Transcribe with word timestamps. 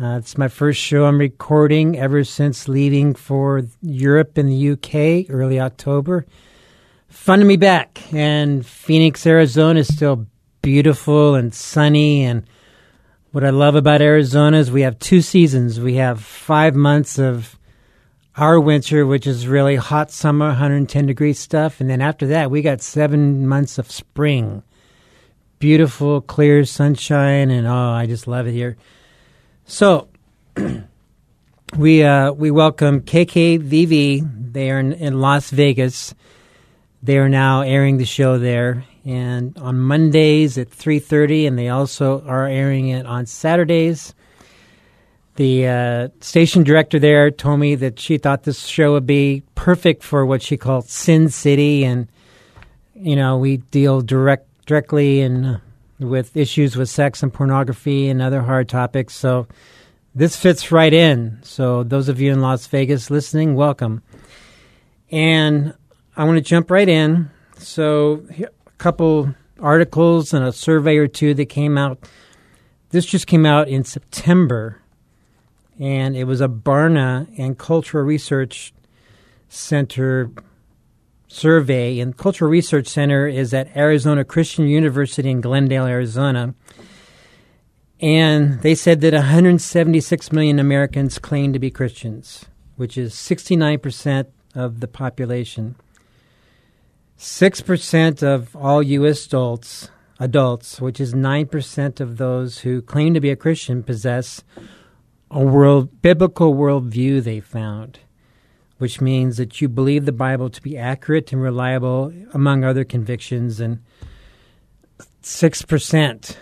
Uh, 0.00 0.16
it's 0.16 0.38
my 0.38 0.48
first 0.48 0.80
show 0.80 1.04
I'm 1.04 1.18
recording 1.18 1.98
ever 1.98 2.24
since 2.24 2.68
leaving 2.68 3.14
for 3.14 3.64
Europe 3.82 4.38
and 4.38 4.48
the 4.48 4.70
UK 4.70 5.30
early 5.30 5.60
October. 5.60 6.24
Fun 7.08 7.40
to 7.40 7.44
be 7.44 7.56
back, 7.56 8.00
and 8.14 8.64
Phoenix, 8.64 9.26
Arizona 9.26 9.80
is 9.80 9.94
still 9.94 10.26
beautiful 10.62 11.34
and 11.34 11.52
sunny. 11.52 12.22
And 12.22 12.44
what 13.32 13.44
I 13.44 13.50
love 13.50 13.74
about 13.74 14.00
Arizona 14.00 14.56
is 14.56 14.70
we 14.70 14.82
have 14.82 14.98
two 14.98 15.20
seasons. 15.20 15.78
We 15.78 15.96
have 15.96 16.22
five 16.22 16.74
months 16.74 17.18
of 17.18 17.58
our 18.36 18.58
winter, 18.58 19.04
which 19.04 19.26
is 19.26 19.46
really 19.46 19.76
hot 19.76 20.10
summer, 20.10 20.46
110 20.46 21.04
degree 21.04 21.34
stuff, 21.34 21.78
and 21.78 21.90
then 21.90 22.00
after 22.00 22.26
that, 22.28 22.50
we 22.50 22.62
got 22.62 22.80
seven 22.80 23.46
months 23.46 23.76
of 23.76 23.90
spring 23.90 24.62
beautiful, 25.58 26.22
clear 26.22 26.64
sunshine, 26.64 27.50
and 27.50 27.66
oh, 27.66 27.90
I 27.90 28.06
just 28.06 28.26
love 28.26 28.46
it 28.46 28.52
here. 28.52 28.78
So, 29.70 30.08
we 31.78 32.02
uh, 32.02 32.32
we 32.32 32.50
welcome 32.50 33.02
KKVV. 33.02 34.52
They 34.52 34.68
are 34.68 34.80
in, 34.80 34.92
in 34.94 35.20
Las 35.20 35.50
Vegas. 35.50 36.12
They 37.04 37.18
are 37.18 37.28
now 37.28 37.60
airing 37.60 37.98
the 37.98 38.04
show 38.04 38.36
there, 38.36 38.82
and 39.04 39.56
on 39.58 39.78
Mondays 39.78 40.58
at 40.58 40.70
three 40.70 40.98
thirty, 40.98 41.46
and 41.46 41.56
they 41.56 41.68
also 41.68 42.20
are 42.26 42.48
airing 42.48 42.88
it 42.88 43.06
on 43.06 43.26
Saturdays. 43.26 44.12
The 45.36 45.68
uh, 45.68 46.08
station 46.20 46.64
director 46.64 46.98
there 46.98 47.30
told 47.30 47.60
me 47.60 47.76
that 47.76 48.00
she 48.00 48.18
thought 48.18 48.42
this 48.42 48.66
show 48.66 48.94
would 48.94 49.06
be 49.06 49.44
perfect 49.54 50.02
for 50.02 50.26
what 50.26 50.42
she 50.42 50.56
called 50.56 50.88
Sin 50.88 51.28
City, 51.28 51.84
and 51.84 52.08
you 52.92 53.14
know 53.14 53.38
we 53.38 53.58
deal 53.58 54.00
direct 54.00 54.48
directly 54.66 55.20
and 55.20 55.60
with 56.00 56.36
issues 56.36 56.76
with 56.76 56.88
sex 56.88 57.22
and 57.22 57.32
pornography 57.32 58.08
and 58.08 58.20
other 58.20 58.42
hard 58.42 58.68
topics. 58.68 59.14
So 59.14 59.46
this 60.14 60.36
fits 60.36 60.72
right 60.72 60.92
in. 60.92 61.38
So 61.42 61.82
those 61.84 62.08
of 62.08 62.20
you 62.20 62.32
in 62.32 62.40
Las 62.40 62.66
Vegas 62.66 63.10
listening, 63.10 63.54
welcome. 63.54 64.02
And 65.10 65.74
I 66.16 66.24
want 66.24 66.38
to 66.38 66.42
jump 66.42 66.70
right 66.70 66.88
in. 66.88 67.30
So 67.58 68.24
a 68.40 68.70
couple 68.78 69.34
articles 69.60 70.32
and 70.32 70.44
a 70.44 70.52
survey 70.52 70.96
or 70.96 71.06
two 71.06 71.34
that 71.34 71.46
came 71.46 71.76
out. 71.76 71.98
This 72.90 73.06
just 73.06 73.26
came 73.26 73.46
out 73.46 73.68
in 73.68 73.84
September, 73.84 74.80
and 75.78 76.16
it 76.16 76.24
was 76.24 76.40
a 76.40 76.48
Barna 76.48 77.28
and 77.38 77.56
Cultural 77.56 78.04
Research 78.04 78.72
Center 79.48 80.30
survey, 81.30 82.00
and 82.00 82.16
Cultural 82.16 82.50
Research 82.50 82.88
Center 82.88 83.26
is 83.26 83.54
at 83.54 83.74
Arizona 83.76 84.24
Christian 84.24 84.66
University 84.66 85.30
in 85.30 85.40
Glendale, 85.40 85.86
Arizona. 85.86 86.54
And 88.00 88.60
they 88.62 88.74
said 88.74 89.00
that 89.02 89.14
176 89.14 90.32
million 90.32 90.58
Americans 90.58 91.18
claim 91.18 91.52
to 91.52 91.58
be 91.58 91.70
Christians, 91.70 92.46
which 92.76 92.98
is 92.98 93.14
69% 93.14 94.26
of 94.54 94.80
the 94.80 94.88
population. 94.88 95.76
6% 97.16 98.22
of 98.22 98.56
all 98.56 98.82
U.S. 98.82 99.26
adults, 99.26 99.90
adults, 100.18 100.80
which 100.80 100.98
is 100.98 101.14
9% 101.14 102.00
of 102.00 102.16
those 102.16 102.60
who 102.60 102.82
claim 102.82 103.14
to 103.14 103.20
be 103.20 103.30
a 103.30 103.36
Christian, 103.36 103.82
possess 103.82 104.42
a 105.30 105.44
world 105.44 106.02
biblical 106.02 106.54
worldview 106.54 107.22
they 107.22 107.38
found 107.38 108.00
which 108.80 108.98
means 108.98 109.36
that 109.36 109.60
you 109.60 109.68
believe 109.68 110.06
the 110.06 110.10
Bible 110.10 110.48
to 110.48 110.62
be 110.62 110.78
accurate 110.78 111.34
and 111.34 111.42
reliable, 111.42 112.10
among 112.32 112.64
other 112.64 112.82
convictions, 112.82 113.60
and 113.60 113.78
6% 115.22 116.36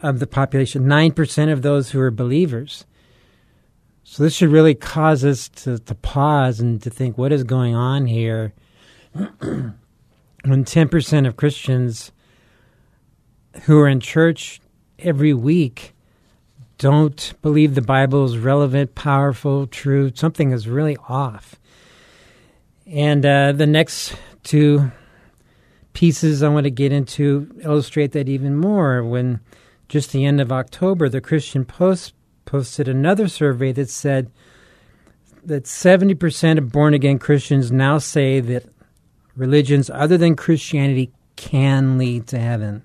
of 0.00 0.20
the 0.20 0.26
population, 0.28 0.84
9% 0.84 1.52
of 1.52 1.62
those 1.62 1.90
who 1.90 1.98
are 1.98 2.12
believers. 2.12 2.84
So 4.04 4.22
this 4.22 4.34
should 4.34 4.50
really 4.50 4.76
cause 4.76 5.24
us 5.24 5.48
to, 5.48 5.80
to 5.80 5.94
pause 5.96 6.60
and 6.60 6.80
to 6.80 6.90
think 6.90 7.18
what 7.18 7.32
is 7.32 7.42
going 7.42 7.74
on 7.74 8.06
here 8.06 8.52
when 9.12 9.74
10% 10.44 11.26
of 11.26 11.36
Christians 11.36 12.12
who 13.62 13.80
are 13.80 13.88
in 13.88 13.98
church 13.98 14.60
every 15.00 15.34
week 15.34 15.93
don't 16.78 17.34
believe 17.42 17.74
the 17.74 17.82
Bible 17.82 18.24
is 18.24 18.38
relevant, 18.38 18.94
powerful, 18.94 19.66
true. 19.66 20.10
Something 20.14 20.50
is 20.50 20.68
really 20.68 20.96
off. 21.08 21.56
And 22.86 23.24
uh, 23.24 23.52
the 23.52 23.66
next 23.66 24.16
two 24.42 24.90
pieces 25.92 26.42
I 26.42 26.48
want 26.48 26.64
to 26.64 26.70
get 26.70 26.92
into 26.92 27.48
illustrate 27.62 28.12
that 28.12 28.28
even 28.28 28.56
more. 28.56 29.02
When 29.02 29.40
just 29.88 30.12
the 30.12 30.24
end 30.24 30.40
of 30.40 30.52
October, 30.52 31.08
the 31.08 31.20
Christian 31.20 31.64
Post 31.64 32.14
posted 32.44 32.88
another 32.88 33.28
survey 33.28 33.72
that 33.72 33.88
said 33.88 34.30
that 35.44 35.64
70% 35.64 36.58
of 36.58 36.72
born 36.72 36.94
again 36.94 37.18
Christians 37.18 37.70
now 37.70 37.98
say 37.98 38.40
that 38.40 38.66
religions 39.36 39.90
other 39.90 40.18
than 40.18 40.36
Christianity 40.36 41.12
can 41.36 41.98
lead 41.98 42.26
to 42.28 42.38
heaven. 42.38 42.84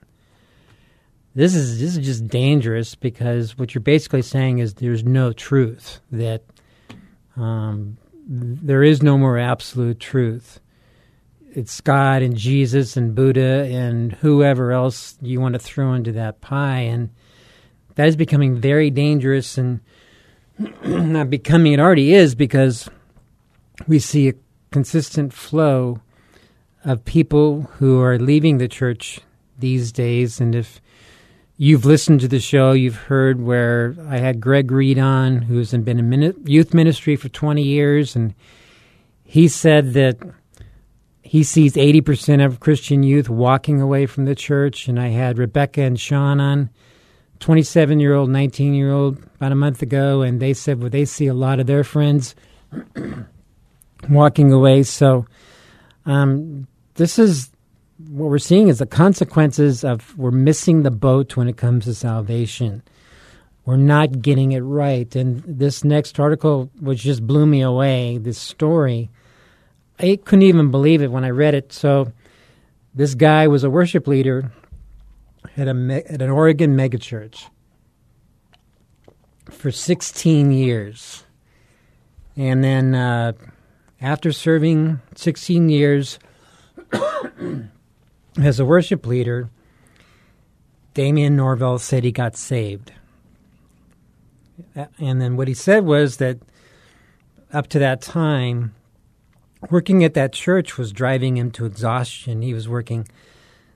This 1.39 1.55
is 1.55 1.79
this 1.79 1.95
is 1.95 2.05
just 2.05 2.27
dangerous 2.27 2.95
because 2.95 3.57
what 3.57 3.73
you're 3.73 3.79
basically 3.79 4.23
saying 4.23 4.59
is 4.59 4.73
there's 4.73 5.05
no 5.05 5.31
truth 5.31 6.01
that 6.11 6.44
um, 7.38 7.97
there 8.27 8.83
is 8.83 9.01
no 9.01 9.17
more 9.17 9.38
absolute 9.38 10.01
truth. 10.01 10.59
It's 11.53 11.79
God 11.79 12.23
and 12.23 12.35
Jesus 12.35 12.97
and 12.97 13.16
Buddha 13.16 13.69
and 13.72 14.11
whoever 14.11 14.73
else 14.73 15.17
you 15.22 15.39
want 15.39 15.53
to 15.53 15.59
throw 15.59 15.94
into 15.94 16.11
that 16.11 16.41
pie. 16.41 16.79
And 16.79 17.09
that 17.95 18.09
is 18.09 18.17
becoming 18.17 18.57
very 18.57 18.89
dangerous 18.89 19.57
and 19.57 19.79
not 20.83 21.29
becoming, 21.29 21.72
it 21.72 21.79
already 21.79 22.13
is 22.13 22.35
because 22.35 22.89
we 23.88 23.99
see 23.99 24.28
a 24.28 24.33
consistent 24.72 25.31
flow 25.31 26.01
of 26.83 27.05
people 27.05 27.61
who 27.78 28.01
are 28.01 28.19
leaving 28.19 28.57
the 28.57 28.67
church 28.67 29.22
these 29.57 29.94
days. 29.94 30.41
And 30.41 30.53
if 30.53 30.81
you've 31.62 31.84
listened 31.84 32.22
to 32.22 32.28
the 32.30 32.40
show, 32.40 32.72
you've 32.72 32.96
heard 32.96 33.42
where 33.42 33.94
I 34.08 34.18
had 34.18 34.40
Greg 34.40 34.72
Reed 34.72 34.97
on, 34.97 35.42
who's 35.42 35.74
been 35.74 36.00
in 36.00 36.34
youth 36.46 36.74
ministry 36.74 37.18
for 37.18 37.28
20 37.28 37.62
years, 37.62 38.16
and 38.16 38.34
he 39.26 39.50
said 39.50 39.91
that 39.94 40.17
he 41.22 41.44
sees 41.44 41.73
80% 41.73 42.44
of 42.46 42.61
Christian 42.61 43.03
youth 43.03 43.29
walking 43.29 43.82
away 43.82 44.06
from 44.06 44.23
the 44.23 44.35
church. 44.35 44.88
And 44.88 44.97
I 44.97 45.09
had 45.09 45.38
Rebecca 45.38 45.82
and 45.82 46.00
Sean 46.00 46.40
on, 46.40 46.70
27 47.41 48.00
year 48.00 48.16
old, 48.16 48.29
19 48.29 48.73
year 48.73 48.91
old, 48.94 49.22
about 49.35 49.52
a 49.52 49.55
month 49.55 49.82
ago, 49.82 50.22
and 50.22 50.40
they 50.40 50.53
said 50.53 50.79
well, 50.79 50.90
they 50.90 51.03
see 51.03 51.28
a 51.28 51.34
lot 51.34 51.59
of 51.59 51.67
their 51.67 51.84
friends 51.84 52.35
walking 54.09 54.53
away. 54.53 54.84
So 54.84 55.26
um, 56.05 56.67
this 56.96 57.20
is 57.20 57.52
what 58.07 58.29
we're 58.29 58.37
seeing 58.37 58.69
is 58.69 58.79
the 58.79 58.85
consequences 58.85 59.84
of 59.84 60.17
we're 60.17 60.31
missing 60.31 60.84
the 60.84 60.91
boat 60.91 61.35
when 61.35 61.47
it 61.47 61.57
comes 61.57 61.85
to 61.85 61.93
salvation. 61.93 62.81
We're 63.66 63.78
not 63.78 64.22
getting 64.22 64.53
it 64.53 64.61
right. 64.61 65.13
And 65.16 65.43
this 65.46 65.84
next 65.84 66.19
article, 66.19 66.72
which 66.79 67.01
just 67.01 67.28
blew 67.28 67.46
me 67.46 67.61
away, 67.61 68.17
this 68.17 68.37
story, 68.37 69.09
I 69.99 70.17
couldn't 70.23 70.43
even 70.43 70.72
believe 70.72 71.01
it 71.01 71.11
when 71.11 71.25
I 71.25 71.29
read 71.29 71.53
it. 71.53 71.73
So, 71.73 72.13
this 72.96 73.13
guy 73.16 73.47
was 73.47 73.63
a 73.63 73.69
worship 73.69 74.07
leader 74.07 74.52
at, 75.55 75.67
a, 75.67 76.03
at 76.11 76.22
an 76.22 76.29
Oregon 76.29 76.75
megachurch 76.75 77.45
for 79.52 79.72
16 79.72 80.52
years. 80.52 81.23
And 82.35 82.63
then 82.63 82.95
uh, 82.95 83.34
after 84.02 84.31
serving 84.31 85.02
16 85.16 85.69
years 85.69 86.17
as 88.44 88.59
a 88.59 88.66
worship 88.66 89.06
leader, 89.06 89.50
Damien 90.94 91.36
Norvell 91.36 91.80
said 91.80 92.03
he 92.03 92.12
got 92.12 92.36
saved. 92.36 92.91
And 94.97 95.22
then 95.22 95.38
what 95.38 95.47
he 95.47 95.53
said 95.53 95.86
was 95.86 96.18
that 96.18 96.40
up 97.53 97.68
to 97.68 97.80
that 97.80 98.02
time, 98.02 98.76
working 99.70 100.03
at 100.03 100.14
that 100.14 100.34
church 100.34 100.78
was 100.78 100.91
driving 100.91 101.38
him 101.38 101.52
to 101.52 101.66
exhaustion. 101.66 102.41
He 102.41 102.53
was 102.53 102.68
working 102.68 103.08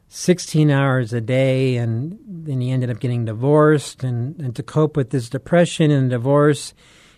16 0.10 0.70
hours 0.70 1.14
a 1.14 1.22
day, 1.22 1.78
and 1.78 2.20
then 2.28 2.62
he 2.62 2.72
ended 2.72 2.90
up 2.90 3.00
getting 3.00 3.26
divorced. 3.26 4.04
And, 4.04 4.40
and 4.40 4.56
to 4.56 4.64
cope 4.64 4.96
with 4.96 5.10
this 5.10 5.30
depression 5.30 5.92
and 5.92 6.10
divorce, 6.10 6.74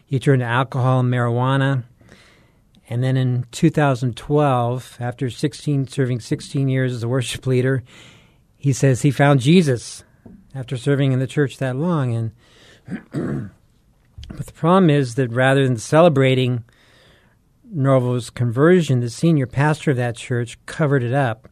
he 0.06 0.20
turned 0.20 0.42
to 0.42 0.46
alcohol 0.46 1.02
and 1.02 1.12
marijuana. 1.12 1.84
And 2.90 3.04
then 3.04 3.18
in 3.18 3.46
2012, 3.52 4.98
after 5.00 5.30
16, 5.30 5.88
serving 5.88 6.20
16 6.20 6.68
years 6.68 6.94
as 6.94 7.04
a 7.04 7.08
worship 7.08 7.48
leader, 7.48 7.84
he 8.56 8.74
says 8.74 9.02
he 9.02 9.12
found 9.12 9.40
Jesus 9.40 10.04
after 10.54 10.78
serving 10.78 11.12
in 11.12 11.20
the 11.20 11.28
church 11.28 11.58
that 11.58 11.76
long. 11.76 12.32
And 12.88 13.12
but 14.30 14.46
the 14.46 14.54
problem 14.54 14.90
is 14.90 15.16
that 15.16 15.30
rather 15.32 15.66
than 15.66 15.78
celebrating 15.78 16.64
Norval's 17.64 18.30
conversion, 18.30 19.00
the 19.00 19.10
senior 19.10 19.48
pastor 19.48 19.92
of 19.92 19.98
that 19.98 20.16
church 20.16 20.58
covered 20.66 21.04
it 21.04 21.14
up. 21.14 21.50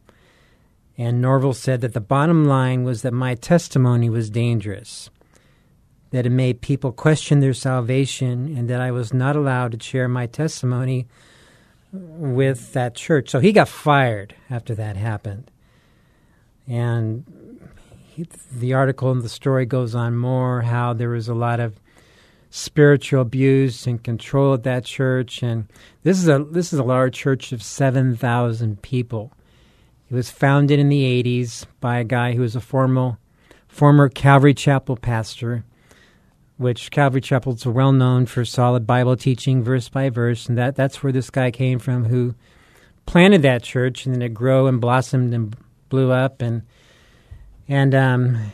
And 0.96 1.20
Norval 1.20 1.54
said 1.54 1.80
that 1.80 1.92
the 1.92 2.00
bottom 2.00 2.44
line 2.44 2.84
was 2.84 3.02
that 3.02 3.12
my 3.12 3.34
testimony 3.34 4.08
was 4.08 4.30
dangerous, 4.30 5.10
that 6.14 6.26
it 6.26 6.30
made 6.30 6.60
people 6.60 6.92
question 6.92 7.40
their 7.40 7.52
salvation, 7.52 8.56
and 8.56 8.70
that 8.70 8.80
I 8.80 8.92
was 8.92 9.12
not 9.12 9.34
allowed 9.34 9.72
to 9.72 9.84
share 9.84 10.06
my 10.06 10.26
testimony 10.26 11.08
with 11.92 12.72
that 12.72 12.94
church. 12.94 13.30
So 13.30 13.40
he 13.40 13.50
got 13.50 13.66
fired 13.66 14.36
after 14.48 14.76
that 14.76 14.96
happened. 14.96 15.50
And 16.68 17.24
he, 18.06 18.28
the 18.52 18.74
article 18.74 19.10
and 19.10 19.22
the 19.22 19.28
story 19.28 19.66
goes 19.66 19.96
on 19.96 20.14
more 20.14 20.62
how 20.62 20.92
there 20.92 21.08
was 21.08 21.28
a 21.28 21.34
lot 21.34 21.58
of 21.58 21.80
spiritual 22.48 23.22
abuse 23.22 23.84
and 23.84 24.00
control 24.00 24.54
at 24.54 24.62
that 24.62 24.84
church 24.84 25.42
and 25.42 25.66
this 26.04 26.18
is 26.18 26.28
a 26.28 26.38
this 26.48 26.72
is 26.72 26.78
a 26.78 26.84
large 26.84 27.16
church 27.16 27.50
of 27.50 27.60
7,000 27.60 28.80
people. 28.82 29.32
It 30.08 30.14
was 30.14 30.30
founded 30.30 30.78
in 30.78 30.90
the 30.90 31.24
80s 31.24 31.66
by 31.80 31.98
a 31.98 32.04
guy 32.04 32.34
who 32.34 32.42
was 32.42 32.54
a 32.54 32.60
former 32.60 33.18
former 33.66 34.08
Calvary 34.08 34.54
Chapel 34.54 34.96
pastor, 34.96 35.64
which 36.56 36.90
Calvary 36.90 37.20
Chapels 37.20 37.66
well 37.66 37.92
known 37.92 38.26
for 38.26 38.44
solid 38.44 38.86
Bible 38.86 39.16
teaching 39.16 39.62
verse 39.62 39.88
by 39.88 40.10
verse 40.10 40.48
and 40.48 40.56
that 40.56 40.76
that's 40.76 41.02
where 41.02 41.12
this 41.12 41.30
guy 41.30 41.50
came 41.50 41.78
from 41.78 42.04
who 42.04 42.34
planted 43.06 43.42
that 43.42 43.62
church 43.62 44.06
and 44.06 44.14
then 44.14 44.22
it 44.22 44.34
grew 44.34 44.66
and 44.66 44.80
blossomed 44.80 45.34
and 45.34 45.56
blew 45.88 46.10
up 46.10 46.40
and 46.40 46.62
and 47.68 47.94
um 47.94 48.52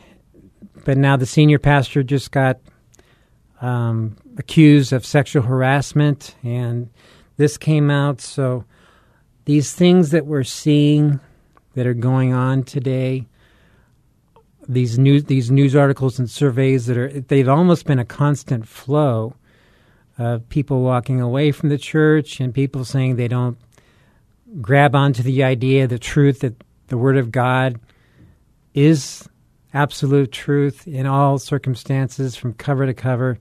but 0.85 0.97
now 0.97 1.17
the 1.17 1.27
senior 1.27 1.59
pastor 1.59 2.03
just 2.03 2.31
got 2.31 2.59
um, 3.61 4.17
accused 4.39 4.93
of 4.93 5.05
sexual 5.05 5.43
harassment, 5.43 6.35
and 6.43 6.91
this 7.37 7.59
came 7.59 7.91
out. 7.91 8.21
So 8.21 8.65
these 9.45 9.73
things 9.73 10.11
that 10.11 10.27
we're 10.27 10.45
seeing 10.45 11.21
that 11.75 11.87
are 11.87 11.95
going 11.95 12.33
on 12.33 12.65
today, 12.65 13.27
these 14.73 14.99
news 14.99 15.25
these 15.25 15.51
news 15.51 15.75
articles 15.75 16.19
and 16.19 16.31
surveys 16.31 16.87
that 16.87 16.97
are 16.97 17.09
they've 17.09 17.49
almost 17.49 17.87
been 17.87 17.99
a 17.99 18.05
constant 18.05 18.67
flow 18.67 19.35
of 20.19 20.49
people 20.49 20.83
walking 20.83 21.21
away 21.21 21.51
from 21.51 21.71
the 21.71 21.79
church 21.79 22.41
and 22.41 22.55
people 22.55 22.85
saying 22.85 23.17
they 23.17 23.29
don't 23.29 23.59
grab 24.61 24.95
onto 24.95 25.23
the 25.23 25.43
idea, 25.43 25.87
the 25.87 25.99
truth 25.99 26.41
that 26.41 26.63
the 26.89 26.99
Word 26.99 27.17
of 27.17 27.31
God 27.31 27.81
is 28.75 29.29
absolute 29.73 30.33
truth 30.33 30.87
in 30.87 31.07
all 31.07 31.39
circumstances 31.39 32.37
from 32.37 32.53
cover 32.53 32.87
to 32.87 32.95
cover. 32.95 33.39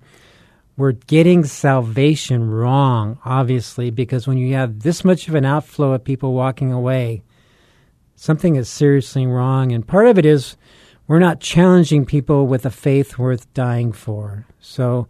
We're 0.77 0.93
getting 0.93 1.43
salvation 1.43 2.49
wrong, 2.49 3.19
obviously, 3.25 3.91
because 3.91 4.27
when 4.27 4.37
you 4.37 4.53
have 4.53 4.79
this 4.79 5.03
much 5.03 5.27
of 5.27 5.35
an 5.35 5.45
outflow 5.45 5.93
of 5.93 6.03
people 6.03 6.33
walking 6.33 6.71
away, 6.71 7.23
something 8.15 8.55
is 8.55 8.69
seriously 8.69 9.27
wrong. 9.27 9.71
And 9.73 9.85
part 9.85 10.07
of 10.07 10.17
it 10.17 10.25
is 10.25 10.55
we're 11.09 11.17
not 11.17 11.39
challenging 11.39 12.06
people 12.06 12.45
with 12.45 12.67
a 12.67 12.69
faith 12.69 13.17
worth 13.17 13.51
dying 13.56 13.91
for. 13.91 14.45
So, 14.59 15.07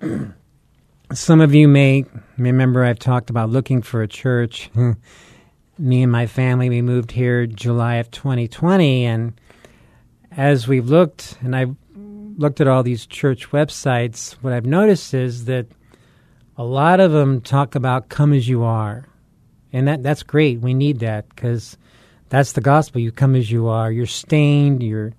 some 1.12 1.40
of 1.40 1.52
you 1.52 1.66
may 1.66 2.04
remember 2.38 2.84
I've 2.84 3.00
talked 3.00 3.30
about 3.30 3.50
looking 3.50 3.82
for 3.82 4.00
a 4.00 4.06
church. 4.06 4.70
Me 5.78 6.04
and 6.04 6.12
my 6.12 6.28
family, 6.28 6.68
we 6.68 6.82
moved 6.82 7.10
here 7.10 7.46
July 7.46 7.96
of 7.96 8.08
2020, 8.12 9.06
and 9.06 9.32
as 10.30 10.68
we've 10.68 10.88
looked, 10.88 11.36
and 11.40 11.56
I've 11.56 11.74
looked 12.36 12.60
at 12.60 12.68
all 12.68 12.84
these 12.84 13.04
church 13.04 13.50
websites, 13.50 14.34
what 14.34 14.52
I've 14.52 14.66
noticed 14.66 15.14
is 15.14 15.46
that 15.46 15.66
a 16.56 16.62
lot 16.62 17.00
of 17.00 17.10
them 17.10 17.40
talk 17.40 17.74
about 17.74 18.08
come 18.08 18.32
as 18.32 18.48
you 18.48 18.62
are. 18.62 19.08
And 19.72 19.88
that, 19.88 20.04
that's 20.04 20.22
great. 20.22 20.60
We 20.60 20.74
need 20.74 21.00
that 21.00 21.28
because 21.28 21.76
that's 22.28 22.52
the 22.52 22.60
gospel. 22.60 23.00
You 23.00 23.10
come 23.10 23.34
as 23.34 23.50
you 23.50 23.66
are. 23.66 23.90
You're 23.90 24.06
stained. 24.06 24.80
You're 24.80 25.12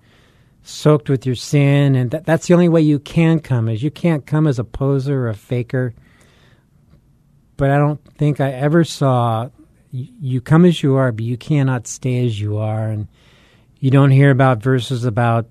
soaked 0.66 1.08
with 1.08 1.24
your 1.24 1.36
sin. 1.36 1.94
And 1.94 2.10
that, 2.10 2.26
that's 2.26 2.48
the 2.48 2.54
only 2.54 2.68
way 2.68 2.80
you 2.82 2.98
can 2.98 3.40
come 3.40 3.68
is 3.68 3.82
you 3.82 3.90
can't 3.90 4.26
come 4.26 4.46
as 4.46 4.58
a 4.58 4.64
poser 4.64 5.26
or 5.26 5.28
a 5.28 5.34
faker. 5.34 5.94
But 7.56 7.70
I 7.70 7.78
don't 7.78 8.04
think 8.14 8.40
I 8.40 8.50
ever 8.52 8.84
saw 8.84 9.48
you 9.90 10.40
come 10.40 10.64
as 10.64 10.82
you 10.82 10.96
are, 10.96 11.12
but 11.12 11.24
you 11.24 11.36
cannot 11.36 11.86
stay 11.86 12.26
as 12.26 12.38
you 12.40 12.58
are. 12.58 12.88
And 12.88 13.08
you 13.78 13.90
don't 13.90 14.10
hear 14.10 14.30
about 14.30 14.62
verses 14.62 15.04
about 15.04 15.46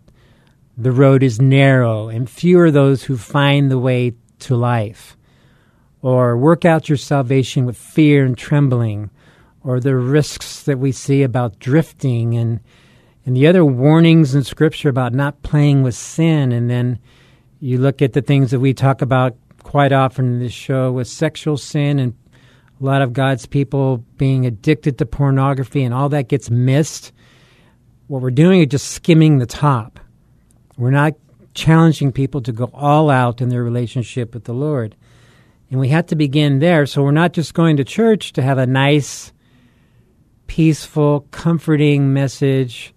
the 0.77 0.91
road 0.91 1.23
is 1.23 1.41
narrow 1.41 2.09
and 2.09 2.29
few 2.29 2.59
are 2.59 2.69
those 2.69 3.03
who 3.03 3.15
find 3.15 3.71
the 3.71 3.79
way 3.79 4.13
to 4.39 4.55
life. 4.55 5.15
Or 6.01 6.37
work 6.37 6.65
out 6.65 6.89
your 6.89 6.97
salvation 6.97 7.65
with 7.65 7.77
fear 7.77 8.25
and 8.25 8.37
trembling. 8.37 9.09
Or 9.63 9.79
the 9.79 9.95
risks 9.95 10.61
that 10.63 10.77
we 10.77 10.91
see 10.91 11.23
about 11.23 11.57
drifting 11.57 12.35
and 12.35 12.59
and 13.25 13.35
the 13.35 13.47
other 13.47 13.65
warnings 13.65 14.35
in 14.35 14.43
scripture 14.43 14.89
about 14.89 15.13
not 15.13 15.41
playing 15.43 15.83
with 15.83 15.95
sin 15.95 16.51
and 16.51 16.69
then 16.69 16.99
you 17.59 17.77
look 17.77 18.01
at 18.01 18.13
the 18.13 18.21
things 18.21 18.51
that 18.51 18.59
we 18.59 18.73
talk 18.73 19.01
about 19.01 19.35
quite 19.63 19.91
often 19.91 20.25
in 20.25 20.39
this 20.39 20.53
show 20.53 20.91
with 20.91 21.07
sexual 21.07 21.57
sin 21.57 21.99
and 21.99 22.13
a 22.79 22.83
lot 22.83 23.01
of 23.01 23.13
God's 23.13 23.45
people 23.45 24.03
being 24.17 24.45
addicted 24.45 24.97
to 24.97 25.05
pornography 25.05 25.83
and 25.83 25.93
all 25.93 26.09
that 26.09 26.27
gets 26.27 26.49
missed 26.49 27.13
what 28.07 28.21
we're 28.21 28.31
doing 28.31 28.61
is 28.61 28.67
just 28.67 28.91
skimming 28.91 29.39
the 29.39 29.45
top. 29.45 29.99
We're 30.77 30.91
not 30.91 31.13
challenging 31.53 32.11
people 32.11 32.41
to 32.41 32.51
go 32.51 32.69
all 32.73 33.09
out 33.09 33.41
in 33.41 33.49
their 33.49 33.63
relationship 33.63 34.33
with 34.33 34.43
the 34.43 34.53
Lord. 34.53 34.95
And 35.71 35.79
we 35.79 35.89
have 35.89 36.05
to 36.07 36.15
begin 36.15 36.59
there. 36.59 36.85
So 36.85 37.01
we're 37.01 37.11
not 37.11 37.33
just 37.33 37.53
going 37.53 37.77
to 37.77 37.83
church 37.83 38.33
to 38.33 38.41
have 38.41 38.57
a 38.57 38.67
nice, 38.67 39.33
peaceful, 40.47 41.21
comforting 41.31 42.13
message, 42.13 42.93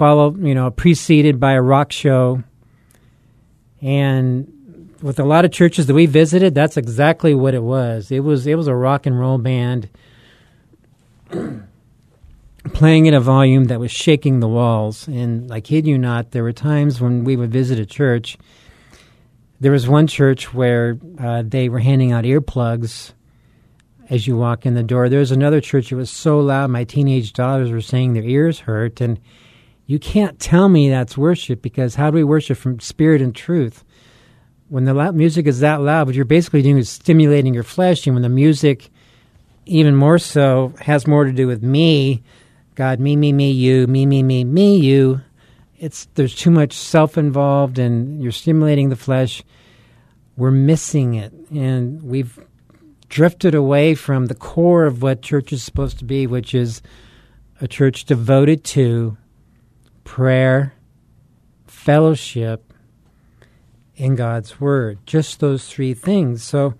follow, 0.00 0.34
you 0.34 0.54
know, 0.54 0.70
preceded 0.70 1.38
by 1.38 1.52
a 1.52 1.60
rock 1.60 1.92
show. 1.92 2.42
And 3.82 4.96
with 5.02 5.20
a 5.20 5.24
lot 5.24 5.44
of 5.44 5.52
churches 5.52 5.88
that 5.88 5.94
we 5.94 6.06
visited, 6.06 6.54
that's 6.54 6.78
exactly 6.78 7.34
what 7.34 7.52
it 7.52 7.62
was. 7.62 8.10
It 8.10 8.20
was 8.20 8.46
it 8.46 8.54
was 8.54 8.66
a 8.66 8.74
rock 8.74 9.04
and 9.04 9.20
roll 9.20 9.36
band 9.36 9.90
playing 12.72 13.08
at 13.08 13.14
a 13.14 13.20
volume 13.20 13.64
that 13.64 13.78
was 13.78 13.90
shaking 13.90 14.40
the 14.40 14.48
walls. 14.48 15.06
And 15.06 15.52
I 15.52 15.60
kid 15.60 15.86
you 15.86 15.98
not, 15.98 16.30
there 16.30 16.44
were 16.44 16.54
times 16.54 16.98
when 16.98 17.24
we 17.24 17.36
would 17.36 17.52
visit 17.52 17.78
a 17.78 17.84
church. 17.84 18.38
There 19.60 19.72
was 19.72 19.86
one 19.86 20.06
church 20.06 20.54
where 20.54 20.98
uh, 21.18 21.42
they 21.46 21.68
were 21.68 21.80
handing 21.80 22.10
out 22.10 22.24
earplugs 22.24 23.12
as 24.08 24.26
you 24.26 24.38
walk 24.38 24.64
in 24.64 24.72
the 24.72 24.82
door. 24.82 25.10
There 25.10 25.20
was 25.20 25.30
another 25.30 25.60
church. 25.60 25.92
It 25.92 25.96
was 25.96 26.08
so 26.08 26.40
loud, 26.40 26.70
my 26.70 26.84
teenage 26.84 27.34
daughters 27.34 27.70
were 27.70 27.82
saying 27.82 28.14
their 28.14 28.24
ears 28.24 28.60
hurt. 28.60 29.02
And 29.02 29.20
you 29.90 29.98
can't 29.98 30.38
tell 30.38 30.68
me 30.68 30.88
that's 30.88 31.18
worship 31.18 31.60
because 31.62 31.96
how 31.96 32.12
do 32.12 32.14
we 32.14 32.22
worship 32.22 32.56
from 32.56 32.78
spirit 32.78 33.20
and 33.20 33.34
truth? 33.34 33.82
When 34.68 34.84
the 34.84 34.94
loud 34.94 35.16
music 35.16 35.48
is 35.48 35.58
that 35.60 35.80
loud, 35.80 36.06
what 36.06 36.14
you're 36.14 36.24
basically 36.24 36.62
doing 36.62 36.78
is 36.78 36.88
stimulating 36.88 37.54
your 37.54 37.64
flesh. 37.64 38.06
And 38.06 38.14
when 38.14 38.22
the 38.22 38.28
music, 38.28 38.88
even 39.66 39.96
more 39.96 40.20
so, 40.20 40.74
has 40.78 41.08
more 41.08 41.24
to 41.24 41.32
do 41.32 41.48
with 41.48 41.64
me, 41.64 42.22
God, 42.76 43.00
me, 43.00 43.16
me, 43.16 43.32
me, 43.32 43.50
you, 43.50 43.88
me, 43.88 44.06
me, 44.06 44.22
me, 44.22 44.44
me, 44.44 44.76
you. 44.76 45.22
It's 45.76 46.06
there's 46.14 46.36
too 46.36 46.52
much 46.52 46.72
self 46.72 47.18
involved, 47.18 47.80
and 47.80 48.22
you're 48.22 48.30
stimulating 48.30 48.90
the 48.90 48.96
flesh. 48.96 49.42
We're 50.36 50.52
missing 50.52 51.14
it, 51.14 51.32
and 51.52 52.00
we've 52.00 52.38
drifted 53.08 53.56
away 53.56 53.96
from 53.96 54.26
the 54.26 54.36
core 54.36 54.84
of 54.84 55.02
what 55.02 55.20
church 55.20 55.52
is 55.52 55.64
supposed 55.64 55.98
to 55.98 56.04
be, 56.04 56.28
which 56.28 56.54
is 56.54 56.80
a 57.60 57.66
church 57.66 58.04
devoted 58.04 58.62
to 58.62 59.16
prayer, 60.10 60.74
fellowship, 61.68 62.74
in 63.94 64.16
God's 64.16 64.60
Word. 64.60 64.98
Just 65.06 65.38
those 65.38 65.68
three 65.68 65.94
things. 65.94 66.42
So, 66.42 66.74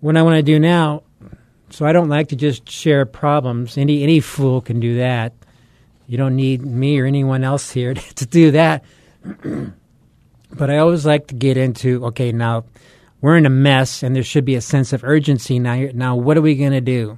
what 0.00 0.16
I 0.16 0.22
want 0.22 0.34
to 0.34 0.42
do 0.42 0.58
now, 0.58 1.04
so 1.70 1.86
I 1.86 1.92
don't 1.92 2.08
like 2.08 2.30
to 2.30 2.36
just 2.36 2.68
share 2.68 3.06
problems. 3.06 3.78
Any 3.78 4.02
any 4.02 4.18
fool 4.18 4.60
can 4.60 4.80
do 4.80 4.96
that. 4.96 5.32
You 6.08 6.18
don't 6.18 6.34
need 6.34 6.66
me 6.66 6.98
or 6.98 7.06
anyone 7.06 7.44
else 7.44 7.70
here 7.70 7.94
to 8.16 8.26
do 8.26 8.50
that. 8.50 8.84
but 10.50 10.68
I 10.68 10.78
always 10.78 11.06
like 11.06 11.28
to 11.28 11.36
get 11.36 11.56
into 11.56 12.04
okay, 12.06 12.32
now 12.32 12.64
we're 13.20 13.36
in 13.36 13.46
a 13.46 13.50
mess, 13.50 14.02
and 14.02 14.16
there 14.16 14.24
should 14.24 14.44
be 14.44 14.56
a 14.56 14.60
sense 14.60 14.92
of 14.92 15.04
urgency. 15.04 15.60
Now, 15.60 15.88
now 15.94 16.16
what 16.16 16.36
are 16.36 16.42
we 16.42 16.56
going 16.56 16.72
to 16.72 16.80
do? 16.80 17.16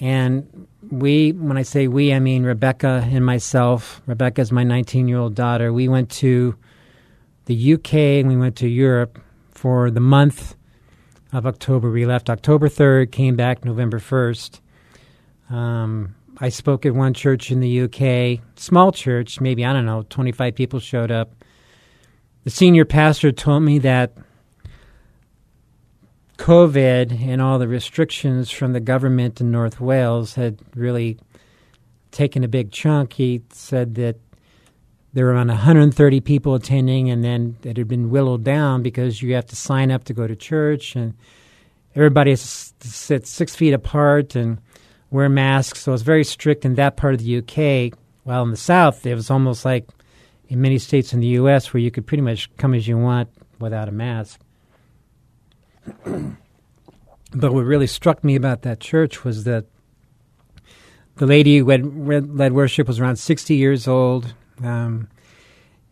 And 0.00 0.66
we, 0.92 1.32
when 1.32 1.56
I 1.56 1.62
say 1.62 1.88
we, 1.88 2.12
I 2.12 2.18
mean 2.18 2.44
Rebecca 2.44 3.08
and 3.10 3.24
myself. 3.24 4.02
Rebecca 4.06 4.42
is 4.42 4.52
my 4.52 4.62
19 4.62 5.08
year 5.08 5.18
old 5.18 5.34
daughter. 5.34 5.72
We 5.72 5.88
went 5.88 6.10
to 6.10 6.54
the 7.46 7.74
UK 7.74 7.94
and 7.94 8.28
we 8.28 8.36
went 8.36 8.56
to 8.56 8.68
Europe 8.68 9.18
for 9.52 9.90
the 9.90 10.00
month 10.00 10.54
of 11.32 11.46
October. 11.46 11.90
We 11.90 12.04
left 12.04 12.28
October 12.28 12.68
3rd, 12.68 13.10
came 13.10 13.36
back 13.36 13.64
November 13.64 13.98
1st. 13.98 14.60
Um, 15.48 16.14
I 16.38 16.50
spoke 16.50 16.84
at 16.84 16.94
one 16.94 17.14
church 17.14 17.50
in 17.50 17.60
the 17.60 17.82
UK, 17.82 18.44
small 18.56 18.92
church, 18.92 19.40
maybe, 19.40 19.64
I 19.64 19.72
don't 19.72 19.86
know, 19.86 20.02
25 20.10 20.54
people 20.54 20.78
showed 20.78 21.10
up. 21.10 21.34
The 22.44 22.50
senior 22.50 22.84
pastor 22.84 23.32
told 23.32 23.62
me 23.62 23.78
that 23.78 24.12
COVID 26.42 27.24
and 27.24 27.40
all 27.40 27.60
the 27.60 27.68
restrictions 27.68 28.50
from 28.50 28.72
the 28.72 28.80
government 28.80 29.40
in 29.40 29.52
North 29.52 29.80
Wales 29.80 30.34
had 30.34 30.58
really 30.74 31.16
taken 32.10 32.42
a 32.42 32.48
big 32.48 32.72
chunk. 32.72 33.12
He 33.12 33.42
said 33.52 33.94
that 33.94 34.16
there 35.12 35.26
were 35.26 35.34
around 35.34 35.48
130 35.48 36.20
people 36.22 36.56
attending, 36.56 37.10
and 37.10 37.22
then 37.22 37.56
it 37.62 37.76
had 37.76 37.86
been 37.86 38.10
whittled 38.10 38.42
down 38.42 38.82
because 38.82 39.22
you 39.22 39.36
have 39.36 39.46
to 39.46 39.56
sign 39.56 39.92
up 39.92 40.02
to 40.04 40.14
go 40.14 40.26
to 40.26 40.34
church, 40.34 40.96
and 40.96 41.14
everybody 41.94 42.34
sit 42.34 43.24
six 43.24 43.54
feet 43.54 43.72
apart 43.72 44.34
and 44.34 44.60
wear 45.10 45.28
masks. 45.28 45.82
So 45.82 45.92
it's 45.92 46.02
very 46.02 46.24
strict 46.24 46.64
in 46.64 46.74
that 46.74 46.96
part 46.96 47.14
of 47.14 47.20
the 47.20 47.38
UK. 47.38 47.96
While 48.24 48.42
in 48.42 48.50
the 48.50 48.56
South, 48.56 49.06
it 49.06 49.14
was 49.14 49.30
almost 49.30 49.64
like 49.64 49.88
in 50.48 50.60
many 50.60 50.78
states 50.78 51.12
in 51.12 51.20
the 51.20 51.38
U.S. 51.38 51.72
where 51.72 51.80
you 51.80 51.92
could 51.92 52.04
pretty 52.04 52.22
much 52.22 52.50
come 52.56 52.74
as 52.74 52.88
you 52.88 52.98
want 52.98 53.28
without 53.60 53.88
a 53.88 53.92
mask. 53.92 54.40
but 57.34 57.52
what 57.52 57.64
really 57.64 57.86
struck 57.86 58.22
me 58.22 58.34
about 58.34 58.62
that 58.62 58.80
church 58.80 59.24
was 59.24 59.44
that 59.44 59.66
the 61.16 61.26
lady 61.26 61.58
who 61.58 61.70
had 61.70 62.36
led 62.36 62.52
worship 62.52 62.88
was 62.88 63.00
around 63.00 63.16
60 63.16 63.54
years 63.54 63.86
old. 63.86 64.34
Um, 64.62 65.08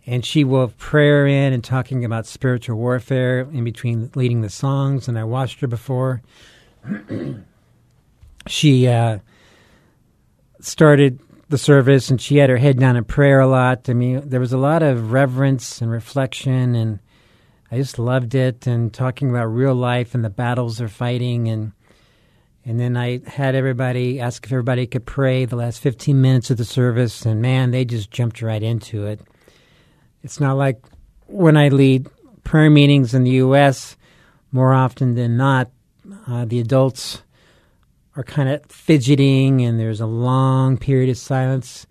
and 0.06 0.24
she 0.24 0.44
wove 0.44 0.76
prayer 0.78 1.26
in 1.26 1.52
and 1.52 1.62
talking 1.62 2.04
about 2.04 2.26
spiritual 2.26 2.76
warfare 2.76 3.40
in 3.52 3.64
between 3.64 4.10
leading 4.14 4.40
the 4.40 4.50
songs. 4.50 5.08
And 5.08 5.18
I 5.18 5.24
watched 5.24 5.60
her 5.60 5.66
before. 5.66 6.22
she 8.46 8.88
uh, 8.88 9.18
started 10.60 11.20
the 11.48 11.58
service 11.58 12.10
and 12.10 12.20
she 12.20 12.36
had 12.36 12.48
her 12.48 12.56
head 12.56 12.78
down 12.78 12.96
in 12.96 13.04
prayer 13.04 13.40
a 13.40 13.46
lot. 13.46 13.88
I 13.88 13.92
mean, 13.92 14.28
there 14.28 14.40
was 14.40 14.52
a 14.52 14.58
lot 14.58 14.82
of 14.82 15.12
reverence 15.12 15.82
and 15.82 15.90
reflection, 15.90 16.74
and 16.74 17.00
I 17.70 17.76
just 17.76 17.98
loved 17.98 18.34
it. 18.34 18.66
And 18.66 18.92
talking 18.92 19.30
about 19.30 19.46
real 19.46 19.74
life 19.74 20.14
and 20.14 20.24
the 20.24 20.30
battles 20.30 20.78
they're 20.78 20.88
fighting, 20.88 21.48
and 21.48 21.72
and 22.64 22.78
then 22.78 22.96
I 22.96 23.20
had 23.26 23.54
everybody 23.54 24.20
ask 24.20 24.44
if 24.44 24.52
everybody 24.52 24.86
could 24.86 25.06
pray 25.06 25.44
the 25.44 25.56
last 25.56 25.80
15 25.80 26.20
minutes 26.20 26.50
of 26.50 26.56
the 26.58 26.64
service, 26.64 27.24
and 27.24 27.40
man, 27.40 27.70
they 27.70 27.84
just 27.84 28.10
jumped 28.10 28.42
right 28.42 28.62
into 28.62 29.06
it. 29.06 29.20
It's 30.22 30.40
not 30.40 30.56
like 30.56 30.84
when 31.26 31.56
I 31.56 31.68
lead 31.68 32.08
prayer 32.44 32.70
meetings 32.70 33.14
in 33.14 33.24
the 33.24 33.30
U.S. 33.32 33.96
More 34.52 34.74
often 34.74 35.14
than 35.14 35.36
not, 35.36 35.70
uh, 36.26 36.44
the 36.44 36.58
adults 36.58 37.22
are 38.16 38.24
kind 38.24 38.48
of 38.48 38.64
fidgeting 38.66 39.62
and 39.62 39.78
there's 39.78 40.00
a 40.00 40.06
long 40.06 40.76
period 40.76 41.08
of 41.08 41.16
silence 41.16 41.86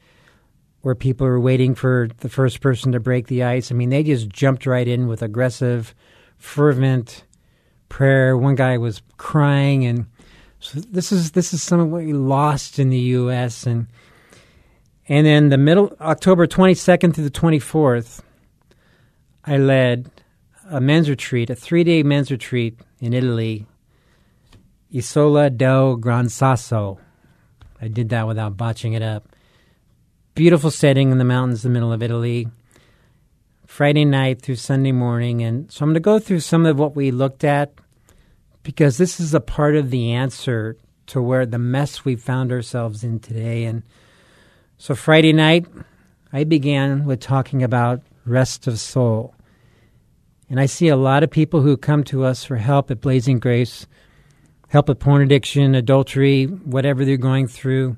where 0.81 0.95
people 0.95 1.27
were 1.27 1.39
waiting 1.39 1.75
for 1.75 2.09
the 2.19 2.29
first 2.29 2.61
person 2.61 2.91
to 2.93 2.99
break 2.99 3.27
the 3.27 3.43
ice. 3.43 3.71
I 3.71 3.75
mean, 3.75 3.89
they 3.89 4.03
just 4.03 4.29
jumped 4.29 4.65
right 4.65 4.87
in 4.87 5.07
with 5.07 5.21
aggressive, 5.21 5.93
fervent 6.37 7.23
prayer. 7.89 8.37
One 8.37 8.55
guy 8.55 8.77
was 8.77 9.01
crying, 9.17 9.85
and 9.85 10.05
so 10.59 10.79
this 10.79 11.11
is 11.11 11.31
this 11.31 11.53
is 11.53 11.61
some 11.61 11.79
of 11.79 11.89
what 11.89 12.03
we 12.03 12.13
lost 12.13 12.79
in 12.79 12.89
the 12.89 12.99
U.S. 12.99 13.65
and 13.65 13.87
and 15.07 15.25
then 15.25 15.49
the 15.49 15.57
middle 15.57 15.95
October 15.99 16.47
twenty 16.47 16.75
second 16.75 17.13
through 17.13 17.25
the 17.25 17.29
twenty 17.29 17.59
fourth, 17.59 18.23
I 19.43 19.57
led 19.57 20.09
a 20.69 20.79
men's 20.79 21.09
retreat, 21.09 21.49
a 21.49 21.55
three 21.55 21.83
day 21.83 22.03
men's 22.03 22.31
retreat 22.31 22.79
in 22.99 23.13
Italy 23.13 23.65
Isola 24.93 25.49
del 25.49 25.97
Gran 25.97 26.29
Sasso. 26.29 26.99
I 27.81 27.87
did 27.87 28.09
that 28.09 28.27
without 28.27 28.57
botching 28.57 28.93
it 28.93 29.01
up. 29.01 29.35
Beautiful 30.39 30.71
setting 30.71 31.11
in 31.11 31.17
the 31.17 31.25
mountains 31.25 31.65
in 31.65 31.73
the 31.73 31.77
middle 31.77 31.91
of 31.91 32.01
Italy. 32.01 32.47
Friday 33.67 34.05
night 34.05 34.41
through 34.41 34.55
Sunday 34.55 34.93
morning. 34.93 35.41
And 35.41 35.69
so 35.69 35.83
I'm 35.83 35.89
going 35.89 35.95
to 35.95 35.99
go 35.99 36.17
through 36.17 36.39
some 36.39 36.65
of 36.65 36.79
what 36.79 36.95
we 36.95 37.11
looked 37.11 37.43
at 37.43 37.73
because 38.63 38.97
this 38.97 39.19
is 39.19 39.33
a 39.33 39.41
part 39.41 39.75
of 39.75 39.89
the 39.89 40.13
answer 40.13 40.77
to 41.07 41.21
where 41.21 41.45
the 41.45 41.59
mess 41.59 42.05
we 42.05 42.15
found 42.15 42.53
ourselves 42.53 43.03
in 43.03 43.19
today. 43.19 43.65
And 43.65 43.83
so 44.77 44.95
Friday 44.95 45.33
night, 45.33 45.67
I 46.31 46.45
began 46.45 47.03
with 47.03 47.19
talking 47.19 47.61
about 47.61 48.01
rest 48.25 48.65
of 48.65 48.79
soul. 48.79 49.35
And 50.49 50.57
I 50.57 50.67
see 50.67 50.87
a 50.87 50.95
lot 50.95 51.21
of 51.21 51.29
people 51.29 51.63
who 51.63 51.75
come 51.75 52.05
to 52.05 52.23
us 52.23 52.45
for 52.45 52.55
help 52.55 52.89
at 52.89 53.01
Blazing 53.01 53.39
Grace 53.39 53.87
help 54.69 54.87
with 54.87 54.99
porn 54.99 55.21
addiction, 55.21 55.75
adultery, 55.75 56.45
whatever 56.45 57.03
they're 57.03 57.17
going 57.17 57.47
through. 57.47 57.97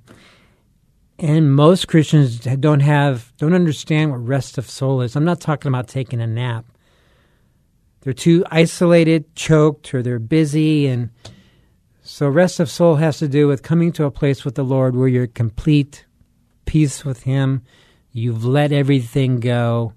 And 1.22 1.54
most 1.54 1.88
Christians 1.88 2.40
don't 2.40 2.80
have, 2.80 3.32
don't 3.38 3.54
understand 3.54 4.10
what 4.10 4.26
rest 4.26 4.58
of 4.58 4.68
soul 4.68 5.02
is. 5.02 5.16
I'm 5.16 5.24
not 5.24 5.40
talking 5.40 5.70
about 5.70 5.88
taking 5.88 6.20
a 6.20 6.26
nap. 6.26 6.66
They're 8.02 8.12
too 8.12 8.44
isolated, 8.50 9.36
choked, 9.36 9.94
or 9.94 10.02
they're 10.02 10.18
busy. 10.18 10.88
And 10.88 11.12
so, 12.02 12.28
rest 12.28 12.60
of 12.60 12.72
soul 12.72 12.96
has 12.96 13.20
to 13.20 13.28
do 13.28 13.48
with 13.48 13.62
coming 13.62 13.92
to 13.94 14.06
a 14.06 14.12
place 14.12 14.44
with 14.44 14.56
the 14.56 14.64
Lord 14.64 14.96
where 14.96 15.08
you're 15.08 15.28
complete 15.28 16.06
peace 16.66 17.06
with 17.06 17.22
Him. 17.22 17.62
You've 18.12 18.44
let 18.44 18.72
everything 18.72 19.40
go, 19.40 19.94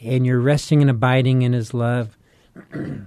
and 0.00 0.24
you're 0.24 0.38
resting 0.38 0.80
and 0.80 0.90
abiding 0.90 1.42
in 1.42 1.52
His 1.52 1.74
love. 1.74 2.16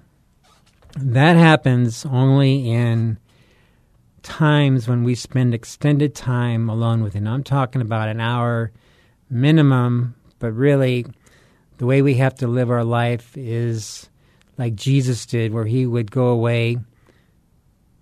That 1.00 1.36
happens 1.36 2.08
only 2.08 2.72
in 2.72 3.20
times 4.28 4.90
when 4.90 5.04
we 5.04 5.16
spend 5.16 5.54
extended 5.54 6.14
time 6.14 6.70
alone 6.70 7.02
with 7.02 7.14
Him. 7.14 7.28
I'm 7.28 7.44
talking 7.44 7.82
about 7.82 8.10
an 8.10 8.20
hour 8.20 8.72
minimum, 9.30 10.16
but 10.40 10.52
really, 10.52 11.06
the 11.78 11.86
way 11.86 12.02
we 12.02 12.16
have 12.16 12.36
to 12.36 12.48
live 12.48 12.70
our 12.70 12.84
life 12.84 13.38
is 13.38 14.10
like 14.58 14.76
Jesus 14.76 15.26
did, 15.26 15.54
where 15.54 15.66
He 15.66 15.86
would 15.86 16.12
go 16.12 16.28
away 16.28 16.78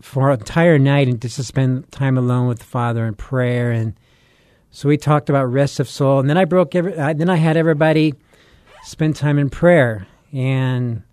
for 0.02 0.32
an 0.32 0.40
entire 0.40 0.80
night 0.80 1.08
and 1.08 1.22
just 1.22 1.36
to 1.36 1.44
spend 1.44 1.92
time 1.92 2.18
alone 2.18 2.48
with 2.48 2.60
the 2.60 2.66
Father 2.66 3.06
in 3.06 3.14
prayer. 3.14 3.72
And 3.72 3.94
so 4.72 4.90
we 4.90 4.98
talked 4.98 5.30
about 5.30 5.46
rest 5.46 5.80
of 5.80 5.88
soul, 5.88 6.20
and 6.20 6.28
then 6.28 6.38
I 6.38 6.46
broke 6.46 6.74
every. 6.74 6.98
Uh, 6.98 7.14
then 7.14 7.30
I 7.30 7.36
had 7.36 7.56
everybody 7.56 8.16
spend 8.84 9.16
time 9.16 9.38
in 9.38 9.52
prayer 9.52 10.08
and 10.34 11.04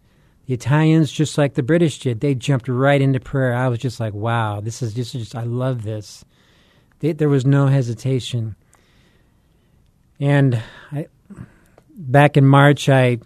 the 0.46 0.54
Italians, 0.54 1.12
just 1.12 1.38
like 1.38 1.54
the 1.54 1.62
British 1.62 2.00
did, 2.00 2.20
they 2.20 2.34
jumped 2.34 2.68
right 2.68 3.00
into 3.00 3.20
prayer. 3.20 3.54
I 3.54 3.68
was 3.68 3.78
just 3.78 4.00
like, 4.00 4.12
wow, 4.12 4.60
this 4.60 4.82
is 4.82 4.94
just, 4.94 5.12
just 5.12 5.36
I 5.36 5.44
love 5.44 5.82
this. 5.82 6.24
They, 6.98 7.12
there 7.12 7.28
was 7.28 7.46
no 7.46 7.68
hesitation. 7.68 8.56
And 10.18 10.60
I, 10.90 11.06
back 11.90 12.36
in 12.36 12.44
March, 12.44 12.88
I 12.88 13.18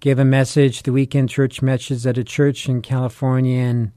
gave 0.00 0.18
a 0.18 0.24
message, 0.24 0.82
the 0.82 0.92
weekend 0.92 1.28
church 1.28 1.62
message 1.62 2.06
at 2.06 2.18
a 2.18 2.24
church 2.24 2.68
in 2.68 2.82
California, 2.82 3.58
and 3.58 3.92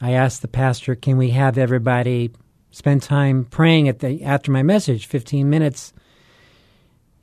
I 0.00 0.12
asked 0.12 0.42
the 0.42 0.48
pastor, 0.48 0.94
"Can 0.94 1.16
we 1.16 1.30
have 1.30 1.56
everybody 1.56 2.32
spend 2.70 3.02
time 3.02 3.44
praying 3.44 3.88
at 3.88 4.00
the 4.00 4.22
after 4.24 4.50
my 4.50 4.62
message, 4.62 5.06
15 5.06 5.48
minutes?" 5.48 5.92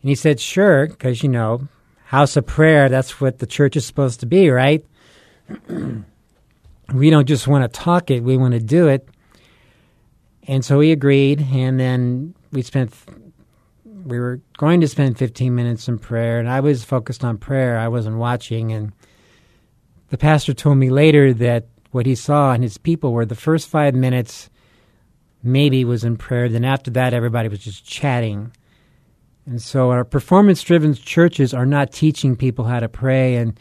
And 0.01 0.09
he 0.09 0.15
said, 0.15 0.39
"Sure," 0.39 0.87
because 0.87 1.21
you 1.21 1.29
know 1.29 1.67
house 2.11 2.35
of 2.35 2.45
prayer, 2.45 2.89
that's 2.89 3.21
what 3.21 3.39
the 3.39 3.45
church 3.45 3.77
is 3.77 3.85
supposed 3.85 4.19
to 4.19 4.25
be, 4.25 4.49
right? 4.49 4.85
we 6.93 7.09
don't 7.09 7.25
just 7.25 7.47
want 7.47 7.63
to 7.63 7.79
talk 7.79 8.11
it, 8.11 8.21
we 8.21 8.35
want 8.35 8.53
to 8.53 8.59
do 8.59 8.89
it. 8.89 9.07
And 10.45 10.65
so 10.65 10.79
we 10.79 10.91
agreed, 10.91 11.39
and 11.39 11.79
then 11.79 12.35
we 12.51 12.63
spent, 12.63 12.93
we 13.85 14.19
were 14.19 14.41
going 14.57 14.81
to 14.81 14.89
spend 14.89 15.17
15 15.17 15.55
minutes 15.55 15.87
in 15.87 15.99
prayer, 15.99 16.37
and 16.37 16.49
I 16.49 16.59
was 16.59 16.83
focused 16.83 17.23
on 17.23 17.37
prayer. 17.37 17.79
I 17.79 17.87
wasn't 17.87 18.17
watching. 18.17 18.73
And 18.73 18.91
the 20.09 20.17
pastor 20.17 20.53
told 20.53 20.79
me 20.79 20.89
later 20.89 21.33
that 21.35 21.67
what 21.91 22.05
he 22.05 22.15
saw 22.15 22.51
in 22.51 22.61
his 22.61 22.77
people 22.77 23.13
were 23.13 23.25
the 23.25 23.35
first 23.35 23.69
five 23.69 23.95
minutes 23.95 24.49
maybe 25.43 25.85
was 25.85 26.03
in 26.03 26.17
prayer. 26.17 26.49
Then 26.49 26.65
after 26.65 26.91
that, 26.91 27.13
everybody 27.13 27.47
was 27.47 27.59
just 27.59 27.85
chatting. 27.85 28.51
And 29.45 29.61
so 29.61 29.89
our 29.89 30.03
performance 30.03 30.61
driven 30.61 30.93
churches 30.93 31.53
are 31.53 31.65
not 31.65 31.91
teaching 31.91 32.35
people 32.35 32.65
how 32.65 32.79
to 32.79 32.89
pray. 32.89 33.35
And 33.35 33.59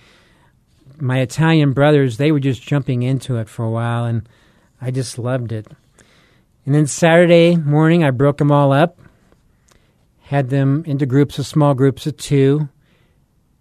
my 0.98 1.20
Italian 1.20 1.72
brothers, 1.72 2.16
they 2.16 2.32
were 2.32 2.40
just 2.40 2.62
jumping 2.62 3.02
into 3.02 3.36
it 3.36 3.48
for 3.48 3.64
a 3.64 3.70
while, 3.70 4.04
and 4.04 4.28
I 4.80 4.90
just 4.90 5.18
loved 5.18 5.52
it. 5.52 5.66
And 6.66 6.74
then 6.74 6.86
Saturday 6.86 7.56
morning, 7.56 8.04
I 8.04 8.10
broke 8.10 8.38
them 8.38 8.52
all 8.52 8.72
up, 8.72 8.98
had 10.20 10.50
them 10.50 10.84
into 10.86 11.06
groups 11.06 11.38
of 11.38 11.46
small 11.46 11.74
groups 11.74 12.06
of 12.06 12.16
two, 12.16 12.68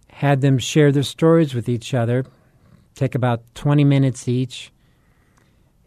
had 0.08 0.42
them 0.42 0.58
share 0.58 0.92
their 0.92 1.02
stories 1.02 1.54
with 1.54 1.68
each 1.68 1.94
other, 1.94 2.26
take 2.94 3.14
about 3.14 3.42
20 3.54 3.84
minutes 3.84 4.28
each. 4.28 4.70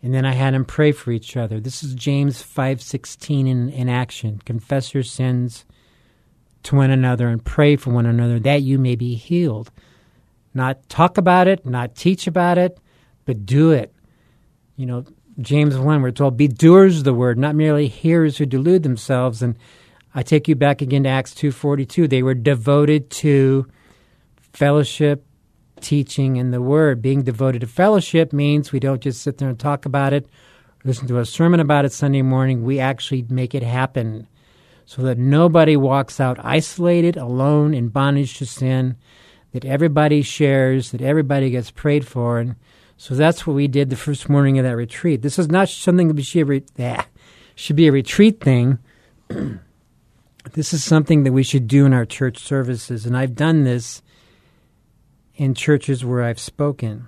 And 0.02 0.14
then 0.14 0.26
I 0.26 0.34
had 0.34 0.54
them 0.54 0.66
pray 0.66 0.92
for 0.92 1.12
each 1.12 1.38
other. 1.38 1.62
This 1.62 1.84
is 1.84 1.94
James 1.94 2.44
5:16 2.44 3.48
in, 3.48 3.70
in 3.70 3.88
action. 3.88 4.42
Confess 4.44 4.94
your 4.94 5.04
sins 5.04 5.64
to 6.64 6.76
one 6.76 6.92
another 6.92 7.28
and 7.28 7.44
pray 7.44 7.76
for 7.76 7.92
one 7.92 8.06
another 8.06 8.40
that 8.40 8.62
you 8.62 8.78
may 8.78 8.96
be 8.96 9.16
healed. 9.16 9.72
Not 10.54 10.88
talk 10.90 11.18
about 11.18 11.48
it, 11.48 11.66
not 11.66 11.96
teach 11.96 12.28
about 12.28 12.58
it, 12.58 12.78
but 13.26 13.46
do 13.46 13.72
it. 13.72 13.94
You 14.76 14.86
know, 14.86 15.06
James 15.40 15.78
1, 15.78 16.02
we're 16.02 16.12
told, 16.12 16.38
be 16.38 16.48
doers 16.48 17.00
of 17.00 17.04
the 17.04 17.14
word, 17.14 17.38
not 17.38 17.56
merely 17.56 17.88
hearers 17.88 18.38
who 18.38 18.46
delude 18.46 18.84
themselves. 18.84 19.42
And 19.42 19.56
I 20.14 20.22
take 20.22 20.48
you 20.48 20.56
back 20.56 20.82
again 20.82 21.04
to 21.04 21.10
Acts 21.10 21.34
2.42. 21.34 22.10
They 22.10 22.24
were 22.24 22.36
devoted 22.36 23.10
to 23.12 23.68
fellowship, 24.38 25.26
teaching, 25.82 26.38
and 26.38 26.54
the 26.54 26.62
word. 26.62 27.02
Being 27.02 27.24
devoted 27.24 27.62
to 27.62 27.68
fellowship 27.68 28.32
means 28.32 28.72
we 28.72 28.80
don't 28.80 29.02
just 29.02 29.22
sit 29.22 29.40
there 29.40 29.50
and 29.50 29.60
talk 29.60 29.86
about 29.86 30.14
it, 30.14 30.28
listen 30.84 31.08
to 31.08 31.20
a 31.20 31.26
sermon 31.26 31.60
about 31.60 31.86
it 31.86 31.92
Sunday 31.92 32.22
morning. 32.22 32.64
We 32.64 32.80
actually 32.80 33.26
make 33.30 33.56
it 33.56 33.64
happen 33.64 34.28
so 34.86 35.02
that 35.04 35.18
nobody 35.18 35.78
walks 35.78 36.20
out 36.20 36.44
isolated, 36.44 37.18
alone, 37.18 37.74
in 37.74 37.90
bondage 37.90 38.38
to 38.38 38.46
sin, 38.46 38.96
that 39.52 39.66
everybody 39.66 40.22
shares, 40.22 40.92
that 40.92 41.02
everybody 41.02 41.50
gets 41.50 41.72
prayed 41.72 42.06
for. 42.06 42.40
And 42.40 42.56
so 42.98 43.16
that's 43.16 43.48
what 43.48 43.56
we 43.56 43.68
did 43.68 43.90
the 43.90 43.96
first 43.96 44.30
morning 44.30 44.58
of 44.58 44.66
that 44.66 44.76
retreat. 44.76 45.22
This 45.22 45.40
is 45.40 45.50
not 45.50 45.70
something 45.70 46.14
that 46.14 46.24
should 46.24 46.48
be, 46.48 46.64
should 47.56 47.76
be 47.76 47.88
a 47.88 47.92
retreat 47.92 48.42
thing. 48.42 48.80
this 50.54 50.74
is 50.74 50.84
something 50.84 51.24
that 51.24 51.32
we 51.32 51.44
should 51.44 51.68
do 51.68 51.86
in 51.86 51.94
our 51.94 52.06
church 52.06 52.38
services. 52.38 53.06
And 53.06 53.16
I've 53.16 53.36
done 53.36 53.64
this 53.64 54.02
in 55.36 55.54
churches 55.54 56.04
where 56.04 56.24
I've 56.24 56.40
spoken. 56.40 57.08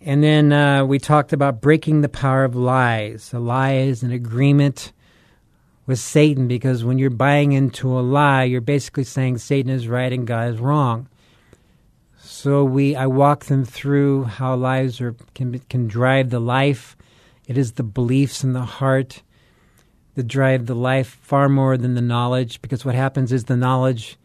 And 0.00 0.22
then 0.22 0.52
uh, 0.52 0.84
we 0.84 0.98
talked 0.98 1.32
about 1.32 1.60
breaking 1.60 2.00
the 2.00 2.08
power 2.08 2.44
of 2.44 2.56
lies. 2.56 3.32
A 3.32 3.38
lie 3.38 3.74
is 3.74 4.02
an 4.02 4.10
agreement 4.10 4.92
with 5.86 5.98
Satan 5.98 6.48
because 6.48 6.84
when 6.84 6.98
you're 6.98 7.10
buying 7.10 7.52
into 7.52 7.98
a 7.98 8.00
lie, 8.00 8.44
you're 8.44 8.60
basically 8.60 9.04
saying 9.04 9.38
Satan 9.38 9.70
is 9.70 9.88
right 9.88 10.12
and 10.12 10.26
God 10.26 10.54
is 10.54 10.60
wrong. 10.60 11.08
So 12.18 12.64
we, 12.64 12.94
I 12.94 13.06
walk 13.06 13.46
them 13.46 13.64
through 13.64 14.24
how 14.24 14.54
lies 14.54 15.00
are 15.00 15.14
can 15.34 15.58
can 15.68 15.88
drive 15.88 16.30
the 16.30 16.40
life. 16.40 16.96
It 17.46 17.58
is 17.58 17.72
the 17.72 17.82
beliefs 17.82 18.44
in 18.44 18.52
the 18.52 18.64
heart 18.64 19.22
that 20.14 20.28
drive 20.28 20.66
the 20.66 20.74
life 20.74 21.18
far 21.22 21.48
more 21.48 21.76
than 21.76 21.94
the 21.94 22.00
knowledge. 22.00 22.62
Because 22.62 22.84
what 22.84 22.94
happens 22.94 23.32
is 23.32 23.44
the 23.44 23.56
knowledge, 23.56 24.18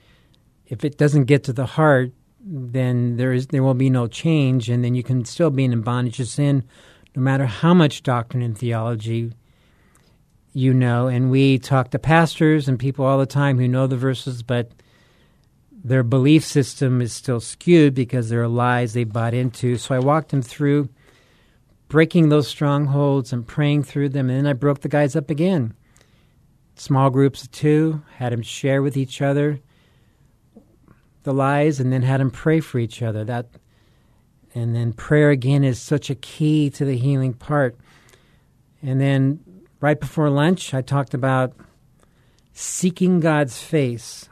if 0.68 0.86
it 0.86 0.98
doesn't 0.98 1.26
get 1.26 1.44
to 1.46 1.54
the 1.54 1.66
heart, 1.66 2.12
then 2.40 3.18
there 3.18 3.34
is 3.34 3.48
there 3.48 3.64
will 3.64 3.74
be 3.74 3.90
no 3.90 4.08
change, 4.08 4.70
and 4.70 4.84
then 4.84 4.96
you 4.96 5.04
can 5.04 5.26
still 5.26 5.50
be 5.50 5.66
in 5.66 5.82
bondage 5.82 6.18
to 6.18 6.26
sin, 6.26 6.64
no 7.16 7.22
matter 7.22 7.46
how 7.46 7.74
much 7.74 8.04
doctrine 8.04 8.44
and 8.44 8.58
theology 8.58 9.34
you 10.58 10.74
know. 10.74 11.08
And 11.08 11.30
we 11.30 11.60
talk 11.60 11.92
to 11.92 12.00
pastors 12.00 12.68
and 12.68 12.80
people 12.80 13.06
all 13.06 13.20
the 13.20 13.28
time 13.28 13.60
who 13.60 13.68
know 13.68 13.86
the 13.86 13.96
verses, 13.96 14.42
but 14.42 14.72
their 15.72 16.02
belief 16.02 16.44
system 16.44 17.00
is 17.00 17.14
still 17.14 17.40
skewed 17.40 17.94
because 17.94 18.30
there 18.30 18.42
are 18.42 18.48
lies 18.48 18.94
they 18.94 19.04
bought 19.04 19.36
into. 19.36 19.78
So 19.78 19.94
I 19.94 20.00
walked 20.00 20.30
them 20.30 20.42
through 20.42 20.90
breaking 21.90 22.30
those 22.30 22.48
strongholds 22.48 23.32
and 23.32 23.48
praying 23.48 23.84
through 23.84 24.10
them, 24.10 24.30
and 24.30 24.40
then 24.40 24.48
I 24.48 24.54
broke 24.54 24.82
the 24.82 24.90
guys 24.90 25.16
up 25.16 25.30
again. 25.30 25.76
Small 26.76 27.12
groups 27.12 27.44
of 27.44 27.52
two, 27.52 28.02
had 28.16 28.34
them 28.34 28.42
share 28.42 28.82
with 28.82 28.98
each 28.98 29.22
other 29.22 29.62
the 31.22 31.34
lies 31.34 31.80
and 31.80 31.94
then 31.94 32.02
had 32.02 32.20
them 32.20 32.32
pray 32.32 32.60
for 32.62 32.80
each 32.80 33.02
other. 33.04 33.24
That 33.24 33.48
and 34.56 34.76
then 34.76 34.92
prayer 34.94 35.30
again 35.30 35.64
is 35.64 35.80
such 35.80 36.10
a 36.10 36.16
key 36.16 36.70
to 36.72 36.84
the 36.84 36.98
healing 36.98 37.34
part. 37.34 37.78
And 38.82 39.00
then 39.00 39.40
right 39.80 40.00
before 40.00 40.30
lunch, 40.30 40.74
I 40.74 40.82
talked 40.82 41.14
about 41.14 41.54
seeking 42.54 43.20
God's 43.20 43.62
face. 43.62 44.30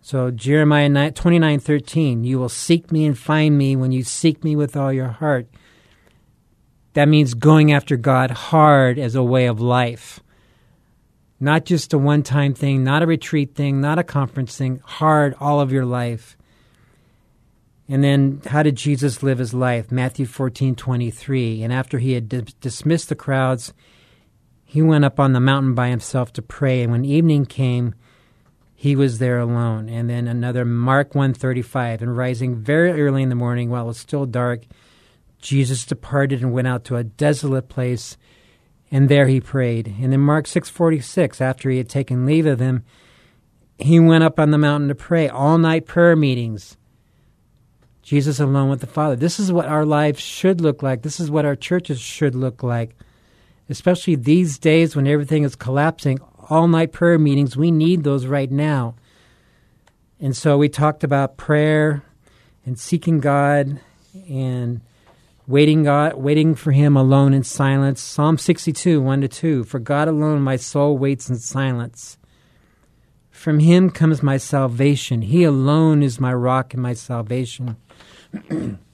So 0.00 0.30
Jeremiah 0.30 1.10
twenty 1.12 1.38
nine 1.38 1.60
thirteen, 1.60 2.24
you 2.24 2.38
will 2.38 2.48
seek 2.48 2.90
me 2.90 3.04
and 3.04 3.18
find 3.18 3.56
me 3.56 3.76
when 3.76 3.92
you 3.92 4.02
seek 4.02 4.42
me 4.42 4.56
with 4.56 4.76
all 4.76 4.92
your 4.92 5.08
heart. 5.08 5.46
That 6.94 7.08
means 7.08 7.34
going 7.34 7.72
after 7.72 7.96
God 7.96 8.30
hard 8.30 8.98
as 8.98 9.14
a 9.14 9.22
way 9.22 9.46
of 9.46 9.60
life. 9.60 10.20
Not 11.38 11.64
just 11.64 11.92
a 11.92 11.98
one 11.98 12.22
time 12.22 12.54
thing, 12.54 12.82
not 12.82 13.02
a 13.02 13.06
retreat 13.06 13.54
thing, 13.54 13.80
not 13.80 13.98
a 13.98 14.04
conference 14.04 14.56
thing, 14.56 14.80
hard 14.84 15.34
all 15.38 15.60
of 15.60 15.72
your 15.72 15.86
life. 15.86 16.36
And 17.88 18.04
then 18.04 18.40
how 18.46 18.62
did 18.62 18.76
Jesus 18.76 19.22
live 19.22 19.38
his 19.38 19.52
life? 19.52 19.90
Matthew 19.90 20.24
14, 20.24 20.76
23. 20.76 21.62
And 21.62 21.72
after 21.72 21.98
he 21.98 22.12
had 22.12 22.28
dismissed 22.60 23.08
the 23.08 23.16
crowds, 23.16 23.72
he 24.70 24.82
went 24.82 25.04
up 25.04 25.18
on 25.18 25.32
the 25.32 25.40
mountain 25.40 25.74
by 25.74 25.88
himself 25.88 26.32
to 26.34 26.42
pray. 26.42 26.82
And 26.82 26.92
when 26.92 27.04
evening 27.04 27.44
came, 27.44 27.96
he 28.72 28.94
was 28.94 29.18
there 29.18 29.40
alone. 29.40 29.88
And 29.88 30.08
then 30.08 30.28
another 30.28 30.64
Mark 30.64 31.16
135. 31.16 32.02
And 32.02 32.16
rising 32.16 32.54
very 32.54 32.92
early 33.02 33.24
in 33.24 33.30
the 33.30 33.34
morning 33.34 33.68
while 33.68 33.82
it 33.82 33.88
was 33.88 33.98
still 33.98 34.26
dark, 34.26 34.62
Jesus 35.40 35.84
departed 35.84 36.40
and 36.40 36.52
went 36.52 36.68
out 36.68 36.84
to 36.84 36.94
a 36.94 37.02
desolate 37.02 37.68
place 37.68 38.16
and 38.92 39.08
there 39.08 39.26
he 39.26 39.40
prayed. 39.40 39.92
And 40.00 40.14
in 40.14 40.20
Mark 40.20 40.46
6:46, 40.46 41.40
after 41.40 41.68
he 41.68 41.78
had 41.78 41.88
taken 41.88 42.24
leave 42.24 42.46
of 42.46 42.58
them, 42.58 42.84
he 43.76 43.98
went 43.98 44.22
up 44.22 44.38
on 44.38 44.52
the 44.52 44.58
mountain 44.58 44.88
to 44.88 44.94
pray, 44.94 45.28
all-night 45.28 45.84
prayer 45.84 46.14
meetings. 46.14 46.76
Jesus 48.02 48.38
alone 48.38 48.70
with 48.70 48.82
the 48.82 48.86
Father. 48.86 49.16
This 49.16 49.40
is 49.40 49.50
what 49.50 49.66
our 49.66 49.84
lives 49.84 50.20
should 50.20 50.60
look 50.60 50.80
like. 50.80 51.02
This 51.02 51.18
is 51.18 51.28
what 51.28 51.44
our 51.44 51.56
churches 51.56 51.98
should 51.98 52.36
look 52.36 52.62
like. 52.62 52.94
Especially 53.70 54.16
these 54.16 54.58
days 54.58 54.96
when 54.96 55.06
everything 55.06 55.44
is 55.44 55.54
collapsing, 55.54 56.18
all-night 56.48 56.92
prayer 56.92 57.18
meetings, 57.18 57.56
we 57.56 57.70
need 57.70 58.02
those 58.02 58.26
right 58.26 58.50
now. 58.50 58.96
And 60.18 60.36
so 60.36 60.58
we 60.58 60.68
talked 60.68 61.04
about 61.04 61.36
prayer 61.36 62.02
and 62.66 62.78
seeking 62.78 63.20
God 63.20 63.80
and 64.28 64.80
waiting 65.46 65.84
God, 65.84 66.14
waiting 66.14 66.54
for 66.54 66.72
Him 66.72 66.96
alone 66.96 67.32
in 67.32 67.44
silence. 67.44 68.00
Psalm 68.00 68.38
62, 68.38 69.00
1 69.00 69.20
to 69.20 69.28
2. 69.28 69.64
For 69.64 69.78
God 69.78 70.08
alone 70.08 70.42
my 70.42 70.56
soul 70.56 70.98
waits 70.98 71.30
in 71.30 71.36
silence. 71.38 72.18
From 73.30 73.60
Him 73.60 73.90
comes 73.90 74.22
my 74.22 74.36
salvation. 74.36 75.22
He 75.22 75.44
alone 75.44 76.02
is 76.02 76.20
my 76.20 76.34
rock 76.34 76.74
and 76.74 76.82
my 76.82 76.94
salvation. 76.94 77.76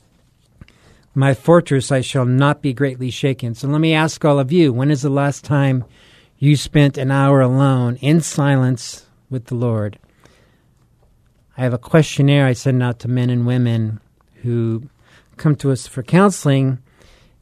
my 1.16 1.32
fortress, 1.32 1.90
I 1.90 2.02
shall 2.02 2.26
not 2.26 2.60
be 2.60 2.74
greatly 2.74 3.10
shaken. 3.10 3.54
So 3.54 3.68
let 3.68 3.80
me 3.80 3.94
ask 3.94 4.22
all 4.22 4.38
of 4.38 4.52
you 4.52 4.70
when 4.70 4.90
is 4.90 5.00
the 5.00 5.08
last 5.08 5.44
time 5.44 5.84
you 6.38 6.56
spent 6.56 6.98
an 6.98 7.10
hour 7.10 7.40
alone 7.40 7.96
in 7.96 8.20
silence 8.20 9.06
with 9.30 9.46
the 9.46 9.54
Lord? 9.54 9.98
I 11.56 11.62
have 11.62 11.72
a 11.72 11.78
questionnaire 11.78 12.44
I 12.44 12.52
send 12.52 12.82
out 12.82 12.98
to 13.00 13.08
men 13.08 13.30
and 13.30 13.46
women 13.46 13.98
who 14.42 14.90
come 15.38 15.56
to 15.56 15.72
us 15.72 15.86
for 15.86 16.02
counseling, 16.02 16.80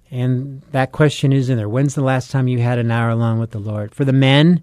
and 0.09 0.63
that 0.71 0.93
question 0.93 1.33
is 1.33 1.51
in 1.51 1.57
there. 1.57 1.69
When's 1.69 1.97
the 1.97 2.05
last 2.05 2.31
time 2.31 2.47
you 2.47 2.61
had 2.61 2.79
an 2.79 2.93
hour 2.93 3.11
alone 3.11 3.41
with 3.41 3.51
the 3.51 3.59
Lord? 3.59 3.93
For 3.93 4.05
the 4.05 4.13
men, 4.13 4.63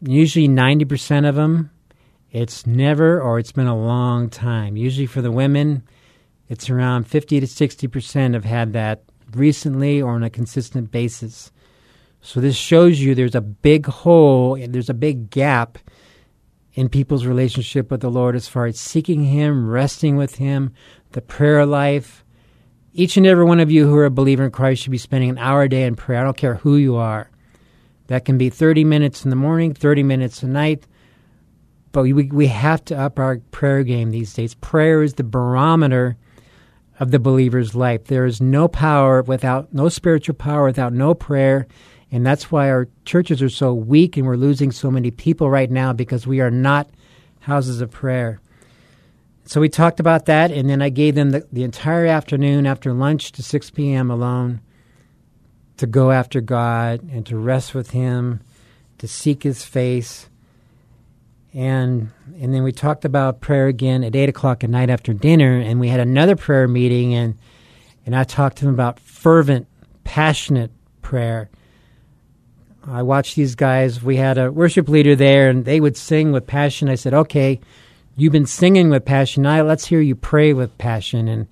usually 0.00 0.48
90% 0.48 1.28
of 1.28 1.34
them, 1.34 1.72
it's 2.30 2.68
never 2.68 3.20
or 3.20 3.40
it's 3.40 3.50
been 3.50 3.66
a 3.66 3.76
long 3.76 4.30
time. 4.30 4.76
Usually 4.76 5.06
for 5.06 5.22
the 5.22 5.32
women, 5.32 5.82
it's 6.48 6.70
around 6.70 7.06
50 7.06 7.40
to 7.40 7.46
60% 7.46 8.34
have 8.34 8.44
had 8.44 8.72
that 8.72 9.02
recently 9.34 10.00
or 10.00 10.12
on 10.12 10.22
a 10.22 10.30
consistent 10.30 10.90
basis. 10.90 11.50
So 12.20 12.40
this 12.40 12.56
shows 12.56 13.00
you 13.00 13.14
there's 13.14 13.34
a 13.34 13.40
big 13.40 13.86
hole, 13.86 14.56
there's 14.56 14.90
a 14.90 14.94
big 14.94 15.30
gap 15.30 15.78
in 16.74 16.88
people's 16.88 17.26
relationship 17.26 17.90
with 17.90 18.00
the 18.00 18.10
Lord 18.10 18.36
as 18.36 18.48
far 18.48 18.66
as 18.66 18.78
seeking 18.78 19.24
Him, 19.24 19.68
resting 19.68 20.16
with 20.16 20.36
Him, 20.36 20.72
the 21.12 21.22
prayer 21.22 21.64
life. 21.64 22.24
Each 22.92 23.16
and 23.16 23.26
every 23.26 23.44
one 23.44 23.60
of 23.60 23.70
you 23.70 23.86
who 23.86 23.96
are 23.96 24.04
a 24.04 24.10
believer 24.10 24.44
in 24.44 24.50
Christ 24.50 24.82
should 24.82 24.92
be 24.92 24.98
spending 24.98 25.30
an 25.30 25.38
hour 25.38 25.62
a 25.62 25.68
day 25.68 25.84
in 25.84 25.96
prayer. 25.96 26.20
I 26.20 26.24
don't 26.24 26.36
care 26.36 26.56
who 26.56 26.76
you 26.76 26.96
are. 26.96 27.30
That 28.08 28.24
can 28.24 28.38
be 28.38 28.50
30 28.50 28.84
minutes 28.84 29.24
in 29.24 29.30
the 29.30 29.36
morning, 29.36 29.74
30 29.74 30.02
minutes 30.02 30.42
a 30.42 30.46
night. 30.46 30.86
But 31.92 32.02
we, 32.02 32.12
we 32.12 32.46
have 32.48 32.84
to 32.86 32.96
up 32.96 33.18
our 33.18 33.38
prayer 33.50 33.82
game 33.82 34.10
these 34.10 34.34
days. 34.34 34.54
Prayer 34.54 35.02
is 35.02 35.14
the 35.14 35.24
barometer 35.24 36.16
of 36.98 37.10
the 37.10 37.18
believer's 37.18 37.74
life. 37.74 38.04
There 38.04 38.24
is 38.24 38.40
no 38.40 38.68
power 38.68 39.22
without, 39.22 39.72
no 39.72 39.88
spiritual 39.88 40.34
power 40.34 40.64
without 40.64 40.92
no 40.92 41.14
prayer. 41.14 41.66
And 42.10 42.24
that's 42.24 42.50
why 42.50 42.70
our 42.70 42.88
churches 43.04 43.42
are 43.42 43.48
so 43.48 43.74
weak 43.74 44.16
and 44.16 44.26
we're 44.26 44.36
losing 44.36 44.72
so 44.72 44.90
many 44.90 45.10
people 45.10 45.50
right 45.50 45.70
now 45.70 45.92
because 45.92 46.26
we 46.26 46.40
are 46.40 46.50
not 46.50 46.88
houses 47.40 47.80
of 47.80 47.90
prayer. 47.90 48.40
So 49.44 49.60
we 49.60 49.68
talked 49.68 50.00
about 50.00 50.26
that, 50.26 50.50
and 50.50 50.68
then 50.68 50.82
I 50.82 50.88
gave 50.88 51.14
them 51.14 51.30
the, 51.30 51.46
the 51.52 51.62
entire 51.62 52.06
afternoon 52.06 52.66
after 52.66 52.92
lunch 52.92 53.30
to 53.32 53.44
6 53.44 53.70
p.m. 53.70 54.10
alone 54.10 54.60
to 55.76 55.86
go 55.86 56.10
after 56.10 56.40
God 56.40 57.08
and 57.12 57.24
to 57.26 57.36
rest 57.36 57.72
with 57.72 57.90
Him, 57.90 58.40
to 58.98 59.06
seek 59.06 59.44
His 59.44 59.64
face. 59.64 60.28
And 61.56 62.10
and 62.38 62.52
then 62.52 62.62
we 62.64 62.70
talked 62.70 63.06
about 63.06 63.40
prayer 63.40 63.66
again 63.66 64.04
at 64.04 64.14
eight 64.14 64.28
o'clock 64.28 64.62
at 64.62 64.68
night 64.68 64.90
after 64.90 65.14
dinner, 65.14 65.58
and 65.58 65.80
we 65.80 65.88
had 65.88 66.00
another 66.00 66.36
prayer 66.36 66.68
meeting, 66.68 67.14
and 67.14 67.38
and 68.04 68.14
I 68.14 68.24
talked 68.24 68.58
to 68.58 68.66
them 68.66 68.74
about 68.74 69.00
fervent, 69.00 69.66
passionate 70.04 70.70
prayer. 71.00 71.48
I 72.86 73.02
watched 73.02 73.36
these 73.36 73.54
guys. 73.54 74.02
We 74.02 74.16
had 74.16 74.36
a 74.36 74.52
worship 74.52 74.86
leader 74.86 75.16
there, 75.16 75.48
and 75.48 75.64
they 75.64 75.80
would 75.80 75.96
sing 75.96 76.30
with 76.30 76.46
passion. 76.46 76.90
I 76.90 76.94
said, 76.94 77.14
"Okay, 77.14 77.58
you've 78.18 78.32
been 78.34 78.44
singing 78.44 78.90
with 78.90 79.06
passion. 79.06 79.44
Now 79.44 79.62
let's 79.62 79.86
hear 79.86 80.02
you 80.02 80.14
pray 80.14 80.52
with 80.52 80.76
passion." 80.76 81.26
And 81.26 81.46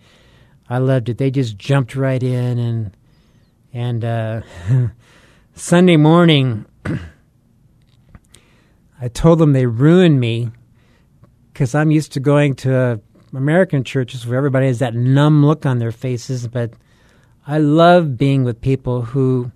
I 0.68 0.78
loved 0.78 1.08
it. 1.08 1.16
They 1.16 1.30
just 1.30 1.56
jumped 1.56 1.96
right 1.96 2.22
in, 2.22 2.58
and 2.58 2.96
and 3.72 4.04
uh, 4.04 4.42
Sunday 5.54 5.96
morning, 5.96 6.66
I 9.00 9.08
told 9.08 9.38
them 9.38 9.52
they 9.52 9.66
ruined 9.66 10.20
me 10.20 10.50
because 11.52 11.74
I'm 11.74 11.90
used 11.90 12.12
to 12.12 12.20
going 12.20 12.54
to 12.56 13.00
American 13.34 13.84
churches 13.84 14.26
where 14.26 14.36
everybody 14.36 14.66
has 14.66 14.78
that 14.78 14.94
numb 14.94 15.44
look 15.44 15.66
on 15.66 15.78
their 15.78 15.92
faces, 15.92 16.46
but 16.46 16.72
I 17.46 17.58
love 17.58 18.16
being 18.16 18.44
with 18.44 18.60
people 18.60 19.02
who 19.02 19.52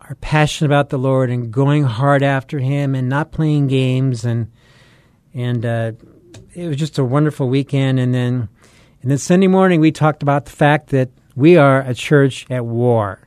are 0.00 0.14
passionate 0.16 0.68
about 0.68 0.90
the 0.90 0.98
Lord 0.98 1.30
and 1.30 1.50
going 1.50 1.84
hard 1.84 2.22
after 2.22 2.58
Him 2.58 2.94
and 2.94 3.08
not 3.08 3.32
playing 3.32 3.68
games 3.68 4.24
and 4.24 4.50
and 5.32 5.66
uh, 5.66 5.92
it 6.54 6.68
was 6.68 6.76
just 6.76 6.98
a 6.98 7.04
wonderful 7.04 7.48
weekend. 7.48 7.98
And 7.98 8.14
then 8.14 8.48
and 9.02 9.10
then 9.10 9.18
Sunday 9.18 9.48
morning 9.48 9.80
we 9.80 9.90
talked 9.90 10.22
about 10.22 10.44
the 10.44 10.52
fact 10.52 10.90
that 10.90 11.10
we 11.34 11.56
are 11.56 11.80
a 11.80 11.94
church 11.94 12.46
at 12.50 12.64
war. 12.64 13.23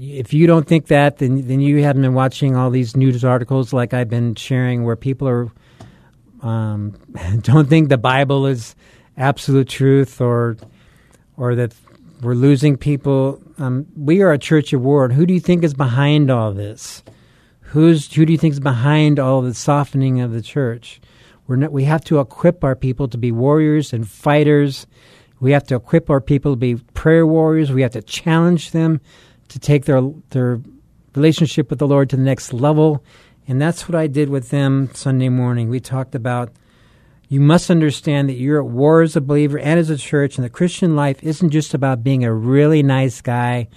If 0.00 0.32
you 0.32 0.46
don't 0.46 0.66
think 0.66 0.86
that, 0.86 1.18
then 1.18 1.48
then 1.48 1.60
you 1.60 1.82
haven't 1.82 2.02
been 2.02 2.14
watching 2.14 2.54
all 2.54 2.70
these 2.70 2.96
news 2.96 3.24
articles 3.24 3.72
like 3.72 3.92
I've 3.92 4.08
been 4.08 4.36
sharing, 4.36 4.84
where 4.84 4.94
people 4.94 5.28
are 5.28 5.48
um, 6.42 6.96
don't 7.40 7.68
think 7.68 7.88
the 7.88 7.98
Bible 7.98 8.46
is 8.46 8.76
absolute 9.16 9.68
truth, 9.68 10.20
or 10.20 10.56
or 11.36 11.54
that 11.56 11.74
we're 12.22 12.34
losing 12.34 12.76
people. 12.76 13.42
Um, 13.58 13.86
we 13.96 14.22
are 14.22 14.32
a 14.32 14.38
church 14.38 14.72
at 14.72 14.80
war, 14.80 15.08
who 15.08 15.26
do 15.26 15.34
you 15.34 15.40
think 15.40 15.64
is 15.64 15.74
behind 15.74 16.30
all 16.30 16.52
this? 16.52 17.02
Who's 17.60 18.12
who 18.12 18.24
do 18.24 18.32
you 18.32 18.38
think 18.38 18.52
is 18.52 18.60
behind 18.60 19.18
all 19.18 19.42
the 19.42 19.54
softening 19.54 20.20
of 20.20 20.32
the 20.32 20.42
church? 20.42 21.00
We're 21.46 21.56
not, 21.56 21.72
we 21.72 21.84
have 21.84 22.04
to 22.04 22.20
equip 22.20 22.62
our 22.62 22.76
people 22.76 23.08
to 23.08 23.18
be 23.18 23.32
warriors 23.32 23.92
and 23.92 24.08
fighters. 24.08 24.86
We 25.40 25.52
have 25.52 25.64
to 25.68 25.76
equip 25.76 26.10
our 26.10 26.20
people 26.20 26.52
to 26.52 26.56
be 26.56 26.76
prayer 26.76 27.26
warriors. 27.26 27.72
We 27.72 27.82
have 27.82 27.92
to 27.92 28.02
challenge 28.02 28.72
them 28.72 29.00
to 29.48 29.58
take 29.58 29.84
their 29.84 30.02
their 30.30 30.60
relationship 31.14 31.70
with 31.70 31.78
the 31.78 31.86
Lord 31.86 32.10
to 32.10 32.16
the 32.16 32.22
next 32.22 32.52
level. 32.52 33.04
And 33.46 33.60
that's 33.60 33.88
what 33.88 33.94
I 33.96 34.06
did 34.06 34.28
with 34.28 34.50
them 34.50 34.90
Sunday 34.94 35.28
morning. 35.30 35.70
We 35.70 35.80
talked 35.80 36.14
about 36.14 36.52
you 37.28 37.40
must 37.40 37.70
understand 37.70 38.28
that 38.28 38.34
you're 38.34 38.60
at 38.60 38.70
war 38.70 39.02
as 39.02 39.14
a 39.14 39.20
believer 39.20 39.58
and 39.58 39.78
as 39.78 39.90
a 39.90 39.98
church, 39.98 40.36
and 40.36 40.44
the 40.44 40.50
Christian 40.50 40.96
life 40.96 41.22
isn't 41.22 41.50
just 41.50 41.74
about 41.74 42.02
being 42.02 42.24
a 42.24 42.32
really 42.32 42.82
nice 42.82 43.20
guy 43.20 43.68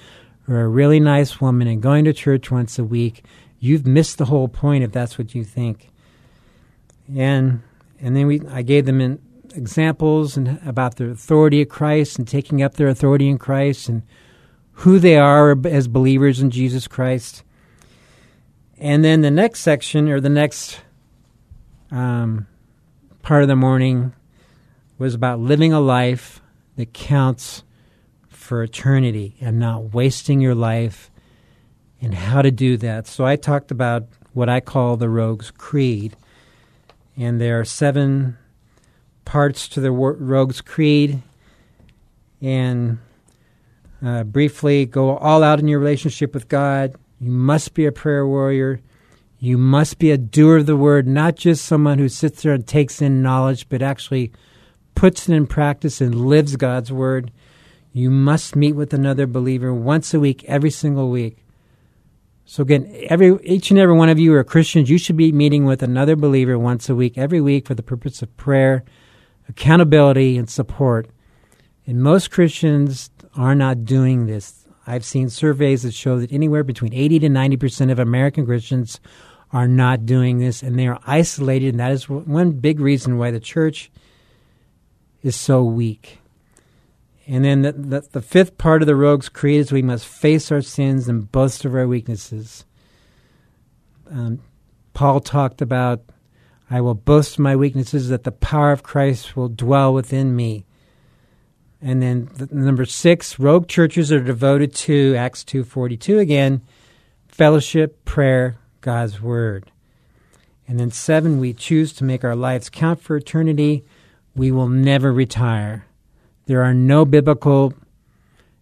or 0.48 0.62
a 0.62 0.68
really 0.68 1.00
nice 1.00 1.42
woman 1.42 1.68
and 1.68 1.82
going 1.82 2.06
to 2.06 2.14
church 2.14 2.50
once 2.50 2.80
a 2.80 2.84
week. 2.84 3.26
You've 3.60 3.86
missed 3.86 4.18
the 4.18 4.26
whole 4.26 4.48
point 4.48 4.84
if 4.84 4.92
that's 4.92 5.18
what 5.18 5.36
you 5.36 5.44
think. 5.44 5.90
And 7.14 7.62
and 8.00 8.16
then 8.16 8.28
we 8.28 8.42
I 8.50 8.62
gave 8.62 8.86
them 8.86 9.20
examples 9.54 10.38
and 10.38 10.60
about 10.66 10.96
the 10.96 11.10
authority 11.10 11.62
of 11.62 11.70
Christ 11.70 12.18
and 12.18 12.28
taking 12.28 12.62
up 12.62 12.76
their 12.76 12.88
authority 12.88 13.30
in 13.30 13.38
Christ 13.38 13.90
and 13.90 14.04
who 14.74 15.00
they 15.00 15.18
are 15.18 15.58
as 15.66 15.88
believers 15.88 16.40
in 16.40 16.50
Jesus 16.50 16.88
Christ. 16.88 17.44
And 18.78 19.04
then 19.04 19.22
the 19.22 19.32
next 19.32 19.60
section 19.60 20.10
or 20.10 20.20
the 20.20 20.30
next 20.30 20.80
um, 21.92 22.48
part 23.22 23.44
of 23.44 23.48
the 23.48 23.56
morning 23.56 24.14
was 24.98 25.14
about 25.14 25.40
living 25.40 25.74
a 25.74 25.80
life 25.80 26.42
that 26.78 26.94
counts 26.94 27.64
for 28.30 28.64
eternity 28.64 29.36
and 29.40 29.60
not 29.60 29.94
wasting 29.94 30.42
your 30.42 30.56
life 30.56 31.12
and 32.02 32.14
how 32.16 32.42
to 32.42 32.52
do 32.52 32.76
that. 32.78 33.08
So 33.08 33.26
I 33.26 33.36
talked 33.36 33.72
about 33.72 34.08
what 34.34 34.50
I 34.50 34.60
call 34.60 34.98
the 34.98 35.10
Rogue's 35.10 35.52
Creed. 35.52 36.16
And 37.16 37.40
there 37.40 37.60
are 37.60 37.66
seven 37.66 38.38
parts 39.26 39.68
to 39.70 39.80
the 39.80 39.92
Rogue's 39.92 40.62
Creed. 40.62 41.22
And 42.42 42.98
uh, 44.04 44.24
briefly, 44.24 44.86
go 44.86 45.18
all 45.18 45.44
out 45.44 45.60
in 45.60 45.68
your 45.68 45.80
relationship 45.80 46.34
with 46.34 46.48
God. 46.48 46.96
You 47.20 47.32
must 47.32 47.74
be 47.74 47.86
a 47.86 47.92
prayer 47.92 48.26
warrior. 48.26 48.82
You 49.40 49.58
must 49.58 50.00
be 50.00 50.12
a 50.12 50.18
doer 50.18 50.58
of 50.58 50.66
the 50.66 50.76
word, 50.78 51.08
not 51.08 51.36
just 51.36 51.66
someone 51.66 51.98
who 51.98 52.10
sits 52.10 52.44
there 52.44 52.54
and 52.54 52.66
takes 52.66 53.02
in 53.02 53.22
knowledge, 53.22 53.70
but 53.70 53.82
actually 53.82 54.32
puts 54.96 55.28
it 55.28 55.34
in 55.34 55.48
practice 55.48 56.02
and 56.02 56.28
lives 56.28 56.56
God's 56.56 56.92
word. 56.92 57.32
You 57.94 58.10
must 58.10 58.56
meet 58.56 58.74
with 58.74 58.94
another 58.94 59.28
believer 59.28 59.74
once 59.74 60.14
a 60.14 60.20
week, 60.20 60.44
every 60.46 60.70
single 60.70 61.10
week. 61.10 61.38
So 62.46 62.64
again, 62.64 62.92
every 63.10 63.38
each 63.44 63.72
and 63.72 63.80
every 63.80 63.96
one 63.96 64.10
of 64.10 64.20
you 64.20 64.34
are 64.34 64.44
Christians. 64.44 64.90
You 64.90 64.98
should 64.98 65.18
be 65.18 65.32
meeting 65.32 65.66
with 65.66 65.82
another 65.82 66.16
believer 66.16 66.60
once 66.60 66.90
a 66.90 66.96
week, 66.96 67.18
every 67.18 67.42
week, 67.42 67.66
for 67.66 67.76
the 67.76 67.84
purpose 67.84 68.22
of 68.22 68.36
prayer, 68.38 68.84
accountability, 69.48 70.38
and 70.38 70.50
support. 70.50 71.08
And 71.86 72.02
most 72.02 72.32
Christians 72.32 73.10
are 73.36 73.56
not 73.56 73.86
doing 73.86 74.28
this. 74.28 74.66
I've 74.86 75.06
seen 75.06 75.30
surveys 75.30 75.84
that 75.84 75.94
show 75.94 76.20
that 76.20 76.32
anywhere 76.32 76.64
between 76.64 76.94
80 76.94 77.20
to 77.20 77.30
90 77.30 77.58
percent 77.58 77.92
of 77.92 78.00
American 78.00 78.46
Christians 78.46 79.00
are 79.54 79.68
not 79.68 80.06
doing 80.06 80.40
this, 80.40 80.64
and 80.64 80.80
they 80.80 80.88
are 80.88 81.00
isolated. 81.06 81.70
And 81.70 81.80
that 81.80 81.92
is 81.92 82.10
one 82.10 82.52
big 82.54 82.80
reason 82.80 83.18
why 83.18 83.32
the 83.32 83.40
church 83.40 83.92
is 85.24 85.36
so 85.36 85.64
weak. 85.64 86.20
And 87.28 87.46
then 87.46 87.62
the, 87.62 87.72
the, 87.72 88.02
the 88.12 88.22
fifth 88.22 88.58
part 88.58 88.82
of 88.82 88.88
the 88.88 88.96
rogue's 88.96 89.30
creed 89.30 89.60
is 89.60 89.72
we 89.72 89.82
must 89.82 90.06
face 90.06 90.52
our 90.52 90.62
sins 90.62 91.08
and 91.08 91.32
boast 91.32 91.66
of 91.66 91.76
our 91.76 91.88
weaknesses. 91.88 92.66
Um, 94.10 94.42
Paul 94.94 95.20
talked 95.20 95.62
about, 95.62 96.02
I 96.70 96.82
will 96.82 96.96
boast 96.96 97.40
my 97.40 97.56
weaknesses 97.56 98.10
that 98.10 98.24
the 98.24 98.32
power 98.32 98.72
of 98.72 98.84
Christ 98.84 99.36
will 99.36 99.50
dwell 99.50 99.94
within 99.94 100.36
me. 100.36 100.66
And 101.82 102.02
then 102.02 102.30
the, 102.36 102.48
number 102.52 102.86
six, 102.86 103.40
rogue 103.40 103.68
churches 103.68 104.12
are 104.12 104.22
devoted 104.22 104.76
to 104.76 105.16
Acts 105.16 105.44
two 105.44 105.64
forty 105.64 105.98
two 105.98 106.20
again, 106.20 106.62
fellowship, 107.28 108.06
prayer, 108.06 108.58
God's 108.82 109.22
word. 109.22 109.72
And 110.68 110.80
then 110.80 110.92
seven, 110.92 111.40
we 111.40 111.54
choose 111.54 111.92
to 111.94 112.04
make 112.04 112.24
our 112.24 112.36
lives 112.36 112.70
count 112.70 113.02
for 113.02 113.18
eternity. 113.18 113.84
We 114.36 114.52
will 114.52 114.70
never 114.70 115.12
retire. 115.12 115.86
There 116.46 116.64
are 116.64 116.74
no 116.74 117.04
biblical 117.04 117.74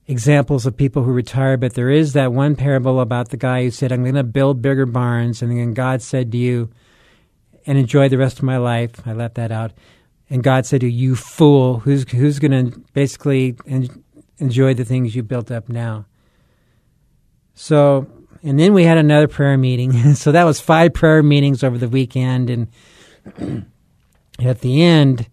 examples 0.07 0.65
of 0.65 0.75
people 0.75 1.03
who 1.03 1.11
retire, 1.11 1.57
but 1.57 1.73
there 1.73 1.89
is 1.89 2.13
that 2.13 2.33
one 2.33 2.55
parable 2.55 2.99
about 2.99 3.29
the 3.29 3.37
guy 3.37 3.63
who 3.63 3.71
said, 3.71 3.91
I'm 3.91 4.03
going 4.03 4.15
to 4.15 4.23
build 4.23 4.61
bigger 4.61 4.85
barns. 4.85 5.41
And 5.41 5.51
then 5.51 5.73
God 5.73 6.01
said 6.01 6.31
to 6.31 6.37
you, 6.37 6.69
and 7.67 7.77
enjoy 7.77 8.09
the 8.09 8.17
rest 8.17 8.39
of 8.39 8.43
my 8.43 8.57
life. 8.57 9.05
I 9.05 9.13
left 9.13 9.35
that 9.35 9.51
out. 9.51 9.73
And 10.29 10.43
God 10.43 10.65
said 10.65 10.81
to 10.81 10.87
you, 10.89 11.09
you 11.09 11.15
fool, 11.15 11.79
who's, 11.79 12.09
who's 12.11 12.39
going 12.39 12.71
to 12.71 12.79
basically 12.93 13.55
en- 13.65 14.03
enjoy 14.37 14.73
the 14.73 14.85
things 14.85 15.15
you 15.15 15.23
built 15.23 15.49
up 15.51 15.69
now? 15.69 16.05
So, 17.55 18.07
and 18.43 18.59
then 18.59 18.73
we 18.73 18.83
had 18.83 18.97
another 18.97 19.27
prayer 19.27 19.57
meeting. 19.57 20.13
so 20.15 20.31
that 20.31 20.43
was 20.43 20.59
five 20.59 20.93
prayer 20.93 21.23
meetings 21.23 21.63
over 21.63 21.77
the 21.77 21.89
weekend. 21.89 22.49
And 22.49 22.67
at 24.39 24.61
the 24.61 24.83
end, 24.83 25.27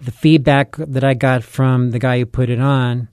the 0.00 0.12
feedback 0.12 0.76
that 0.76 1.04
I 1.04 1.14
got 1.14 1.42
from 1.42 1.90
the 1.90 1.98
guy 1.98 2.18
who 2.18 2.26
put 2.26 2.50
it 2.50 2.60
on 2.60 3.08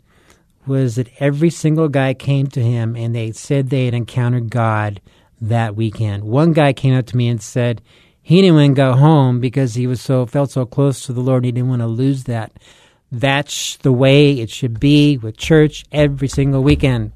was 0.67 0.95
that 0.95 1.09
every 1.19 1.49
single 1.49 1.87
guy 1.87 2.13
came 2.13 2.47
to 2.47 2.61
him 2.61 2.95
and 2.95 3.15
they 3.15 3.31
said 3.31 3.69
they 3.69 3.85
had 3.85 3.93
encountered 3.93 4.49
God 4.49 5.01
that 5.39 5.75
weekend. 5.75 6.23
One 6.23 6.53
guy 6.53 6.73
came 6.73 6.93
up 6.93 7.07
to 7.07 7.17
me 7.17 7.27
and 7.27 7.41
said, 7.41 7.81
he 8.21 8.41
didn't 8.41 8.75
to 8.75 8.75
go 8.75 8.93
home 8.93 9.39
because 9.39 9.75
he 9.75 9.87
was 9.87 10.01
so 10.01 10.25
felt 10.25 10.51
so 10.51 10.65
close 10.65 11.05
to 11.05 11.13
the 11.13 11.21
Lord. 11.21 11.43
He 11.43 11.51
didn't 11.51 11.69
want 11.69 11.81
to 11.81 11.87
lose 11.87 12.25
that. 12.25 12.53
That's 13.11 13.77
the 13.77 13.91
way 13.91 14.39
it 14.39 14.49
should 14.49 14.79
be 14.79 15.17
with 15.17 15.35
church 15.35 15.83
every 15.91 16.27
single 16.27 16.63
weekend, 16.63 17.11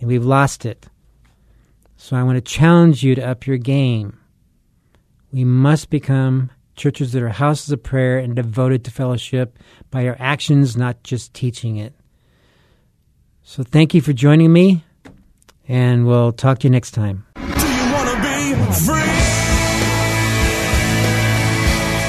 and 0.00 0.08
we've 0.08 0.24
lost 0.24 0.66
it. 0.66 0.86
So 1.96 2.16
I 2.16 2.22
want 2.22 2.36
to 2.36 2.40
challenge 2.40 3.02
you 3.02 3.14
to 3.14 3.28
up 3.28 3.46
your 3.46 3.58
game. 3.58 4.18
We 5.32 5.44
must 5.44 5.90
become 5.90 6.50
churches 6.74 7.12
that 7.12 7.22
are 7.22 7.28
houses 7.28 7.70
of 7.70 7.82
prayer 7.82 8.18
and 8.18 8.34
devoted 8.34 8.84
to 8.84 8.90
fellowship 8.90 9.58
by 9.90 10.06
our 10.06 10.16
actions, 10.18 10.76
not 10.76 11.02
just 11.02 11.34
teaching 11.34 11.76
it. 11.76 11.92
So 13.42 13.62
thank 13.62 13.94
you 13.94 14.00
for 14.00 14.12
joining 14.12 14.52
me. 14.52 14.84
And 15.66 16.06
we'll 16.06 16.32
talk 16.32 16.60
to 16.60 16.66
you 16.66 16.70
next 16.70 16.92
time. 16.92 17.27